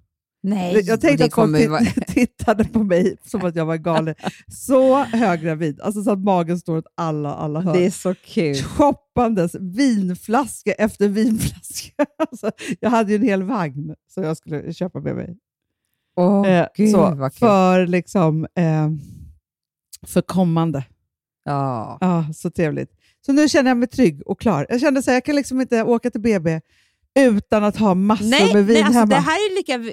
[0.43, 4.15] Nej, Jag tänkte att folk vara- titt- tittade på mig som att jag var galen.
[4.49, 7.77] Så höggravid, alltså så att magen står åt alla, alla hörn.
[7.77, 8.55] Det är så kul.
[8.63, 11.93] Shoppandes vinflaska efter vinflaska.
[12.19, 15.37] Alltså, jag hade ju en hel vagn som jag skulle köpa med mig.
[16.17, 18.91] Åh, Eh, gud så, för, liksom, eh,
[20.07, 20.85] för kommande.
[21.45, 21.99] Ja.
[22.01, 22.91] Ja, så trevligt.
[23.27, 24.67] Så nu känner jag mig trygg och klar.
[24.69, 26.61] Jag kände att jag kan liksom inte åka till BB
[27.19, 29.15] utan att ha massor Nej, med vin nej alltså hemma.
[29.15, 29.93] det här är lika...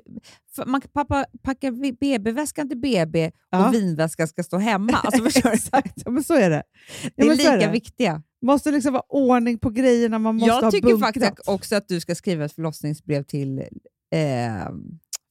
[0.66, 3.68] Man kan pappa packa BB-väskan till BB Ja.
[3.68, 4.94] och vinväskan ska stå hemma.
[5.04, 5.40] Alltså?
[5.54, 6.64] Exakt, ja, men så är det.
[7.04, 7.72] Ja, Det är så lika det.
[7.72, 8.22] viktiga.
[8.46, 11.08] måste liksom vara ordning på grejerna, man måste ha Jag tycker bunkrat.
[11.08, 13.66] faktiskt också att du ska skriva ett förlossningsbrev till eh,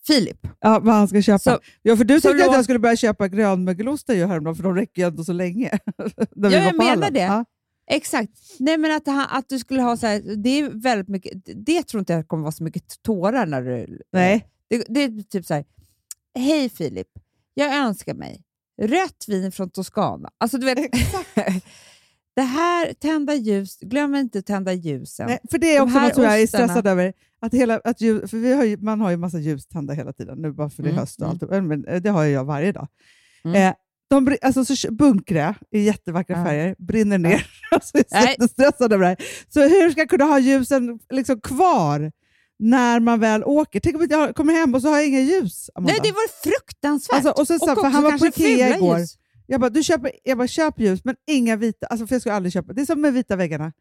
[0.07, 0.47] Filip.
[0.61, 1.39] Ja, vad han ska köpa.
[1.39, 4.57] Så- ja, för du så tyckte att låt- jag skulle börja köpa grönmögelostar ju häromdagen,
[4.57, 5.71] för de räcker ju ändå så länge.
[6.37, 7.21] Ja, jag menar det.
[7.21, 7.45] Ja.
[7.91, 8.33] Exakt.
[8.59, 11.33] Nej, men att, han, att du skulle ha så här, det är väldigt mycket,
[11.67, 14.03] det tror inte jag kommer vara så mycket tårar när du...
[14.13, 14.49] Nej.
[14.69, 15.65] Det, det är typ så här,
[16.35, 17.09] hej Filip,
[17.55, 18.45] jag önskar mig
[18.83, 20.31] rött vin från Toscana.
[20.39, 20.79] Alltså du vet,
[22.37, 25.27] det här, tända ljus, glöm inte att tända ljusen.
[25.27, 27.13] Nej, för det är också något som jag är stressad över.
[27.41, 30.39] Att hela, att ljus, för vi har ju, man har ju massa ljuständer hela tiden,
[30.39, 31.39] nu bara för det är Mm, höst och mm.
[31.43, 31.51] allt.
[31.51, 32.89] Men, men, eh, det har jag varje dag.
[33.45, 33.69] Mm.
[33.69, 33.75] Eh,
[34.21, 36.45] de, alltså, så bunkrar i jättevackra Ja.
[36.45, 37.47] färger, brinner ner.
[37.71, 39.17] alltså, jag är jättestressad över det här.
[39.49, 42.13] Så hur ska jag kunna ha ljusen liksom kvar
[42.59, 43.81] när man väl åker?
[43.81, 45.93] Tänk om jag kommer hem och så har jag inga ljus, Amanda.
[45.93, 47.15] Nej, det var fruktansvärt.
[47.17, 48.99] Alltså, och så, så, också han var på Ikea igår.
[48.99, 49.17] ljus.
[49.47, 51.87] Jag bara, du köper, jag bara, köp ljus, men inga vita.
[51.87, 52.73] Alltså, för jag skulle aldrig köpa.
[52.73, 53.73] Det är som med vita väggarna.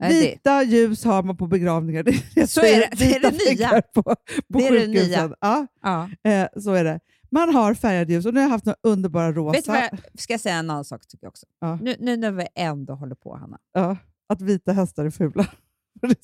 [0.00, 2.04] Nej, det- Vita ljus har man på begravningar.
[2.34, 2.88] Jag Så är det.
[2.96, 3.82] Det är vita det nya.
[3.94, 4.16] På, på
[4.48, 5.30] Det är det nya.
[5.40, 6.10] Ja, Ja.
[6.30, 7.00] eh, så är det.
[7.34, 9.52] Man har färgade ljus och nu har jag haft några underbara rosa.
[9.52, 11.46] Vet du vad jag ska säga en annan sak tycker jag också?
[11.60, 11.78] Ja.
[11.82, 13.58] Nu, nu när vi ändå håller på, Hanna.
[13.72, 13.96] ja,
[14.28, 15.46] att vita hästar är fula.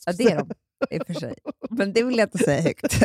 [0.07, 0.51] Ja, det är de
[0.97, 1.35] i och för sig.
[1.71, 3.03] Men det vill jag inte säga högt.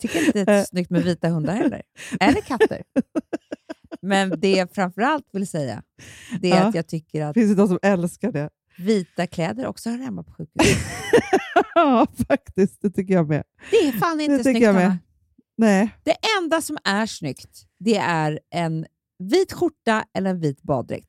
[0.00, 0.64] Tycker inte det är Eh.
[0.64, 1.82] snyggt med vita hundar heller.
[2.20, 2.82] Eller katter.
[4.02, 5.82] Men det jag framförallt vill säga,
[6.40, 6.68] det är Ja.
[6.68, 8.50] att jag tycker att Det finns ju de som älskar det.
[8.78, 10.76] vita kläder också hör hemma på sjukhus.
[11.74, 12.82] ja, faktiskt.
[12.82, 13.44] Det tycker jag med.
[13.70, 14.98] Det är fan inte Det snyggt, jag med.
[15.58, 15.94] Nej.
[16.04, 18.86] Det enda som är snyggt, det är en
[19.18, 21.08] vit skjorta eller en vit baddräkt.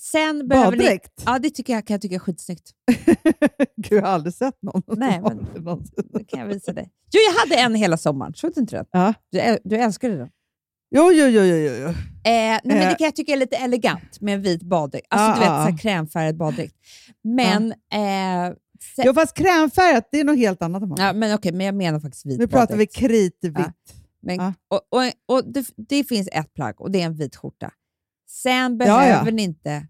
[0.00, 0.76] Sen behöver ni...
[0.78, 1.22] Baddräkt?
[1.26, 2.70] Ja, det tycker jag, kan jag tycka är skitsnyggt.
[3.76, 6.04] Gud, jag har aldrig sett någon Nej, men- någonsin.
[6.12, 6.90] Det kan jag visa dig.
[7.12, 8.34] Jo, jag hade en hela sommaren.
[8.34, 8.86] Såg du inte den?
[8.90, 9.14] Ja.
[9.32, 10.28] Du, du älskade den.
[10.96, 11.88] Jo, jo, jo, jo, jo.
[11.88, 11.94] Eh,
[12.24, 12.88] nej, men Eh.
[12.88, 15.06] det kan jag tycka är lite elegant med en vit baddräkt.
[15.10, 15.76] Alltså Ah, du vet, ah, ah.
[15.78, 16.74] krämfärgad baddräkt.
[17.24, 18.54] Men, eh,
[18.96, 20.82] sen, Jo, fast krämfärgat, det är något helt annat.
[20.98, 23.54] Ja, men okej, men jag menar faktiskt vit Nu pratar vi kritvitt.
[23.58, 23.72] Ja.
[24.22, 24.52] Men, Ja.
[24.68, 27.70] och, och, och det, det finns ett plagg och det är en vit skjorta.
[28.28, 29.30] Sen Ja, behöver ja.
[29.32, 29.86] ni inte,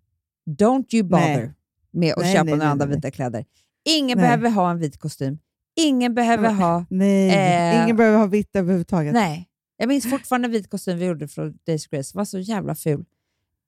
[0.61, 1.53] don't you bother Nej.
[1.91, 3.45] med att Nej, köpa nej, några andra vita kläder.
[3.84, 5.38] Ingen behöver ha en vit kostym.
[5.76, 6.84] Ingen behöver ha...
[6.91, 9.12] Nej, Eh, ingen behöver ha vitt överhuvudtaget.
[9.12, 9.47] Nej.
[9.76, 12.11] Jag minns fortfarande en vit kostym vi gjorde från Days Grace.
[12.12, 13.05] Den var så jävla ful.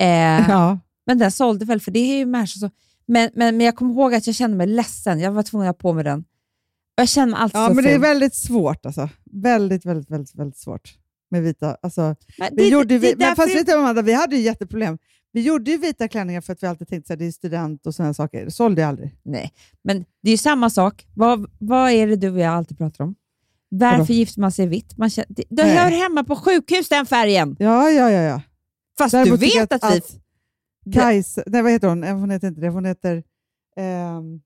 [0.00, 0.06] Eh,
[0.50, 0.78] Ja.
[1.06, 2.70] Men den sålde väl, för det är ju människor som...
[3.12, 5.20] Men, men, men jag kommer ihåg att jag kände mig ledsen.
[5.20, 6.24] Jag var tvungen att ha på mig den.
[6.94, 8.86] Jag känner mig alltid ja, så men det är väldigt svårt.
[8.86, 9.08] Alltså.
[9.32, 10.94] Väldigt, väldigt, väldigt, väldigt svårt
[11.30, 11.76] med vita.
[11.82, 14.36] Alltså, Men vi det- gjorde det- vi, det men fast vet du, Amanda, vi hade
[14.36, 14.98] ju jätteproblem.
[15.32, 17.94] Vi gjorde ju vita klänningar för att vi alltid tänkte att det är student och
[17.94, 18.44] sådana saker.
[18.44, 19.14] Det sålde jag aldrig.
[19.22, 19.52] Nej,
[19.84, 21.06] men det är ju samma sak.
[21.14, 23.14] Vad, vad är det du och jag alltid pratar om?
[23.68, 24.12] Varför Vadå?
[24.12, 24.96] gifter man sig vitt?
[24.98, 27.56] Man känner, det, det hör hemma på sjukhus, den färgen.
[27.58, 28.22] Ja, ja, ja.
[28.22, 28.42] ja.
[28.98, 30.00] Fast Däremot du vet jag att, vi...
[30.92, 32.04] Kajsa, nej vad heter hon?
[32.04, 32.68] Eh, Hon heter inte det.
[32.68, 33.22] Hon heter...
[33.76, 34.40] ehm,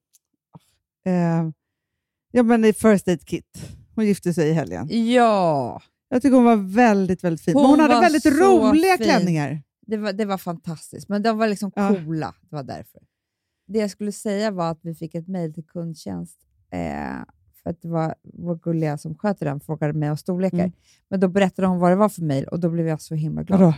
[1.05, 1.53] ehm,
[2.33, 3.69] ja, men i First Aid Kit.
[3.95, 4.89] Hon gifte sig i helgen.
[5.13, 7.55] Ja, Jag tycker hon var väldigt, väldigt fin.
[7.55, 9.05] Men Hon hon hade väldigt roliga fin.
[9.07, 9.63] klänningar.
[9.87, 11.09] det var, det var fantastiskt.
[11.09, 11.89] Men de var liksom Ja.
[11.89, 12.35] coola.
[12.41, 13.01] Det var därför.
[13.69, 16.39] Det jag skulle säga var att vi fick ett mejl till kundtjänst.
[16.71, 17.25] Eh,
[17.63, 20.59] för att det var vår gulliga som sköter den frågade mig om storlekar.
[20.59, 20.73] Mm.
[21.11, 23.43] Men då berättade hon vad det var för mejl och då blev jag så himla
[23.43, 23.61] glad.
[23.61, 23.75] Vadå?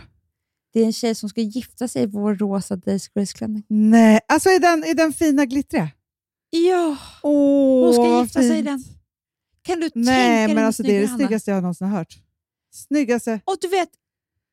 [0.73, 3.63] Det är en tjej som ska gifta sig i vår rosa Days Grace-klänning.
[3.67, 5.89] Nej, alltså i den, i den fina glittriga?
[6.49, 8.65] Ja, Åh, hon ska gifta sig i fint.
[8.65, 8.83] den.
[9.61, 11.17] Kan du tänka Nej, dig men hur alltså det är det Hanna?
[11.17, 12.17] snyggaste jag någonsin har hört.
[12.73, 13.39] Snyggaste.
[13.45, 13.89] Och du vet,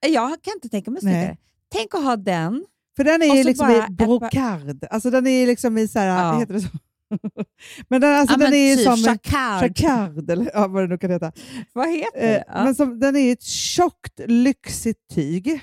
[0.06, 1.12] jag kan inte tänka mig Nej.
[1.14, 1.36] snyggare.
[1.72, 2.64] Tänk att ha den.
[2.96, 4.84] För den är ju liksom i ett brocard.
[4.90, 6.38] Alltså den är ju liksom i så här, Ja.
[6.38, 6.68] heter det så?
[7.88, 9.62] men den, alltså, ja, den men är ju typ som jacquard.
[9.62, 11.32] jacquard, eller ja, vad det nu kan heta.
[11.72, 12.44] Vad heter Eh, det?
[12.48, 12.64] Ja.
[12.64, 15.60] men som, den är ju ett tjockt, lyxigt tyg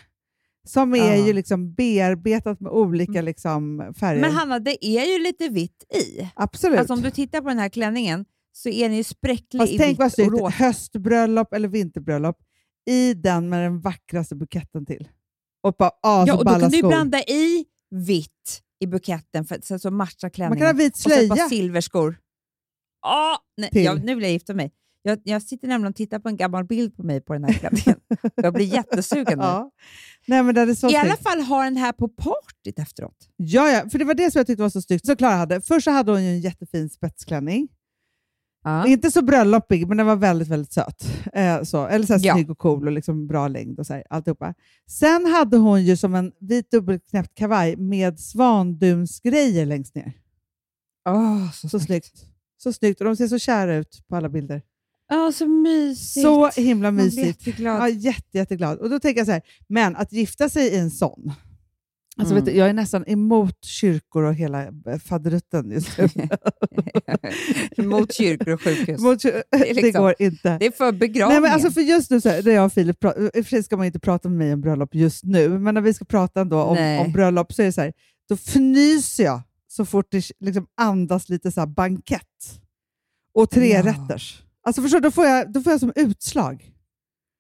[0.67, 1.13] som är Ja.
[1.13, 1.25] Mm.
[1.27, 4.21] ju liksom bearbetat med olika liksom, färger.
[4.21, 6.29] Men Hanna, det är ju lite vitt i.
[6.35, 6.79] Absolut.
[6.79, 9.77] Alltså om du tittar på den här klänningen så är den ju spräcklig Fast i
[9.77, 10.49] tänk vad vitt och snyggt, rosa.
[10.65, 12.37] höstbröllop eller vinterbröllop
[12.89, 15.07] i den med den vackraste buketten till.
[15.63, 16.87] Och bara Ja, och då kan du skor.
[16.87, 20.49] blanda i vitt i buketten för att så, så matcha klänningen.
[20.49, 21.49] Man kan ha vit Och så slöja.
[21.49, 22.17] silverskor.
[23.05, 23.83] Ah, nej, Till.
[23.83, 24.71] ja, nu vill jag gifta mig.
[25.01, 27.53] Jag, jag sitter nämligen och tittar på en gammal bild på mig på den här
[27.53, 27.99] klänningen.
[28.35, 29.43] jag blir jättesugen nu.
[29.45, 29.71] Ja.
[30.27, 31.23] Nej, men det är så I alla snyggt.
[31.23, 33.29] fall ha den här på partyt efteråt.
[33.35, 35.05] Ja, ja, för det var det som jag tyckte var så snyggt.
[35.05, 35.61] Så Klara hade.
[35.61, 37.67] Först så hade hon ju en jättefin spetsklänning.
[38.63, 38.87] Ja.
[38.87, 41.05] Inte så bröllopig, men den var väldigt, väldigt söt.
[41.33, 41.87] Eh, så.
[41.87, 42.33] Eller så här Ja.
[42.33, 44.53] snygg och cool och liksom bra längd och så här, alltihopa.
[44.89, 50.13] Sen hade hon ju som en vit dubbelknäppt kavaj med svandunsgrejer längst ner.
[51.09, 52.25] Åh, så, Så snyggt.
[52.63, 53.01] Så snyggt.
[53.01, 54.61] Och de ser så kära ut på alla bilder.
[55.07, 56.23] Ja, så mysigt.
[56.23, 57.47] Så himla Man blir mysigt.
[57.47, 57.81] jätteglad.
[57.81, 58.77] Ja, jätte, jätteglad.
[58.79, 61.31] Och då tänker jag så här, men att gifta sig i en sån.
[62.17, 62.45] Alltså, Mm.
[62.45, 66.09] du, jag är nästan emot kyrkor och hela eh, faderutten just nu.
[67.85, 69.01] Mot kyrkor och sjukhus.
[69.01, 70.57] Mot, det, liksom- går inte.
[70.57, 71.41] Det är för begravningen.
[71.41, 73.45] Nej, men alltså för just nu, så här, när jag och Filip pra- i och
[73.45, 75.93] för sig ska man inte prata med mig om bröllop just nu, men när vi
[75.93, 77.93] ska prata ändå om, om bröllop så är det så här,
[78.29, 82.61] då fnyser jag så fort det liksom andas lite så här bankett
[83.33, 83.85] och tre Ja.
[83.85, 84.42] rätters.
[84.63, 86.71] Alltså förstår du, då får jag, då får jag som utslag.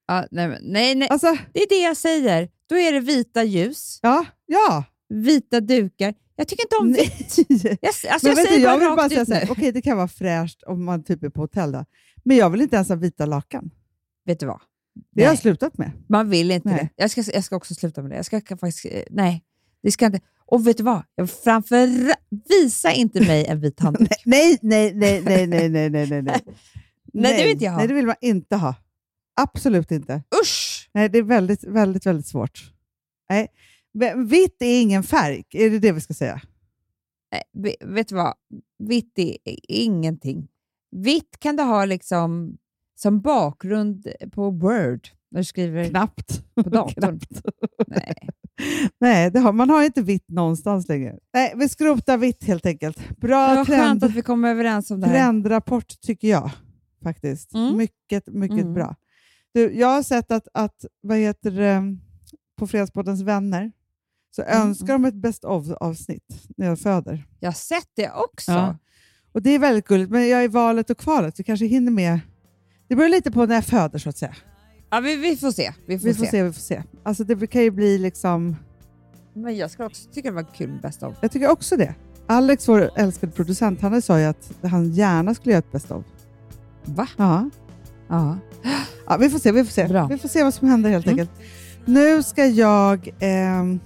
[0.07, 2.49] ja, nej, nej, nej, Alltså, det är det jag säger.
[2.69, 4.83] Då är det vita ljus, ja, ja.
[5.09, 6.13] vita dukar.
[6.35, 7.37] Jag tycker inte om vitt.
[7.81, 9.51] Jag, alltså, jag vet säger jag bara rakt bara säga ut nu.
[9.51, 11.85] okej det kan vara fräscht om man typ är på hotell, då.
[12.23, 13.71] men jag vill inte ens ha vita lakan.
[14.25, 14.59] Vet du vad?
[15.11, 15.91] Det har jag slutat med.
[16.09, 16.77] Man vill inte Nej.
[16.77, 17.03] det.
[17.03, 18.15] Jag ska, jag ska också sluta med det.
[18.15, 19.43] Jag ska faktiskt, eh, nej,
[19.83, 20.19] det ska inte.
[20.45, 21.03] Och vet du vad?
[21.15, 21.87] Jag framför,
[22.49, 24.09] visa inte mig en vit handduk.
[24.25, 26.41] Nej, nej, nej, nej, nej, nej, nej, nej.
[27.13, 27.77] Nej, Nej, det vill inte jag ha.
[27.77, 28.75] Nej, det vill man inte ha.
[29.41, 30.23] Absolut inte.
[30.43, 30.89] Usch!
[30.93, 32.71] Nej, det är väldigt, väldigt, väldigt svårt.
[33.29, 33.47] Nej.
[34.27, 36.41] Vitt är ingen färg, är det det vi ska säga?
[37.31, 38.33] Nej, ve- vet du vad?
[38.79, 39.37] Vitt är
[39.67, 40.47] ingenting.
[40.91, 42.57] Vitt kan du ha liksom
[42.95, 46.43] som bakgrund på Word när du skriver Knappt.
[46.55, 46.93] på datorn.
[47.19, 47.41] Knappt.
[47.87, 48.29] Nej.
[48.99, 51.17] Nej, det har, man har inte vitt någonstans längre.
[51.33, 52.97] Nej, vi skrotar vitt helt enkelt.
[53.09, 55.13] Det Bra var trend, skönt att vi kom överens om det här.
[55.13, 56.51] trendrapport tycker jag
[57.03, 57.53] faktiskt.
[57.53, 57.77] Mm.
[57.77, 58.73] Mycket, mycket Mm.
[58.73, 58.95] bra.
[59.53, 61.97] Du, jag har sett att, att vad heter det,
[62.57, 63.71] på Fredagspoddens vänner
[64.35, 67.25] så Mm, önskar de ett best of-avsnitt när jag föder.
[67.39, 68.51] Jag har sett det också.
[68.51, 68.77] Ja.
[69.31, 71.39] Och Det är väldigt gulligt, men jag är i valet och kvalet.
[71.39, 72.19] Vi kanske hinner med.
[72.87, 74.35] Det beror lite på när jag föder så att säga.
[74.89, 75.73] Ja, vi, vi får se.
[75.87, 76.31] Vi får, Vi får se.
[76.31, 76.83] se, vi får se.
[77.03, 78.55] Alltså det kan ju bli liksom...
[79.33, 81.15] Men jag ska också tycka det var kul med Best of.
[81.21, 81.95] Jag tycker också det.
[82.27, 86.05] Alex, vår älskade producent, han sa ju att han gärna skulle göra ett best of.
[86.85, 87.07] Va?
[87.17, 87.49] Ja.
[88.09, 88.37] Ja.
[89.07, 89.87] ja vi får se, vi får se.
[89.87, 90.07] Bra.
[90.07, 91.19] Vi får se vad som händer helt Mm.
[91.19, 91.39] enkelt.
[91.85, 93.09] Nu ska jag...
[93.19, 93.79] ehm,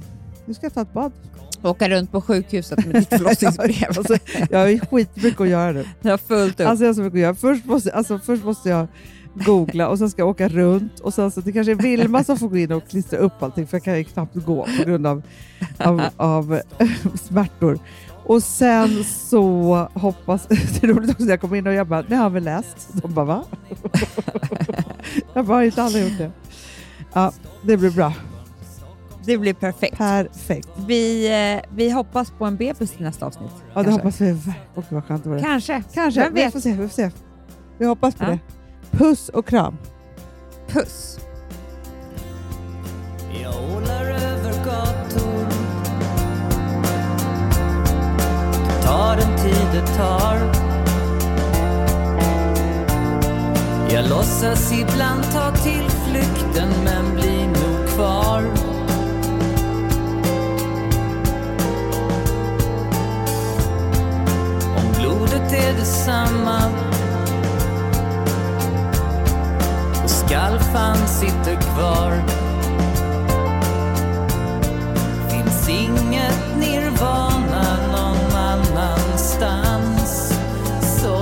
[0.46, 1.12] nu ska jag ta ett bad.
[1.64, 3.88] Åka runt på sjukhuset med ditt förlossningsbrev.
[3.98, 4.18] Alltså,
[4.50, 5.86] jag har skitmycket att göra nu.
[6.02, 6.68] jag har fullt upp.
[6.68, 7.36] Alltså jag har så mycket att göra.
[7.36, 8.88] Först måste, alltså, först måste jag
[9.46, 12.38] googla och sen ska jag åka runt och sen så det kanske är Vilma som
[12.38, 15.08] får gå in och klistra upp allting för jag kan ju knappt gå på grund
[15.08, 15.22] av,
[15.78, 16.60] av, av
[17.28, 17.80] smärtor.
[18.28, 20.48] Och sen så hoppas...
[20.50, 22.88] Det är roligt också när jag kommer in och jag bara, ni har väl läst?
[22.94, 23.44] De bara, va?
[25.34, 26.32] jag bara, har inte alla gjort det?
[27.14, 27.32] Ja,
[27.64, 28.14] det blir bra.
[29.26, 29.98] det blir perfekt.
[29.98, 30.70] Perfekt.
[30.88, 33.52] Vi, eh, vi hoppas på en bebis till nästa avsnitt.
[33.74, 33.92] Ja, det kanske.
[33.92, 34.38] hoppas vi.
[34.76, 35.42] Och vad skönt det vore.
[35.42, 35.84] Kanske.
[35.94, 36.22] Kanske.
[36.22, 36.72] Vem Vi får se.
[36.72, 37.12] Vi får se.
[37.78, 38.30] Vi hoppas på Ja.
[38.30, 38.40] det.
[38.98, 39.78] Puss och kram.
[40.68, 41.20] Puss.
[48.88, 50.38] Tar den tid det tar.
[53.90, 58.44] Jag låtsas ibland ta till flykten men blir nog kvar.
[64.78, 66.62] Om blodet är detsamma
[70.04, 72.24] och skalfan sitter kvar.
[75.30, 78.37] Finns inget nirvana någon
[79.40, 80.34] någonstans.
[81.02, 81.18] Så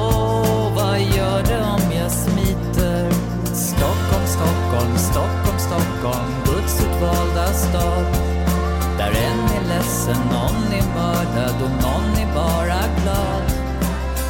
[0.76, 3.11] vad gör det om jag smiter
[3.53, 8.05] Stockholm, Stockholm, Stockholm, Stockholm Guds utvalda stad
[8.97, 13.45] Där en är ledsen, någon är mördad och någon är bara glad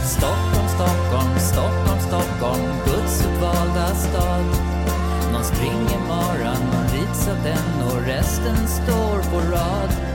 [0.05, 4.75] Stockholm, Stockholm, Stockholm, Stockholm Guds utvalda stad
[5.31, 10.14] någon springer maran, någon rids av den och resten står på rad.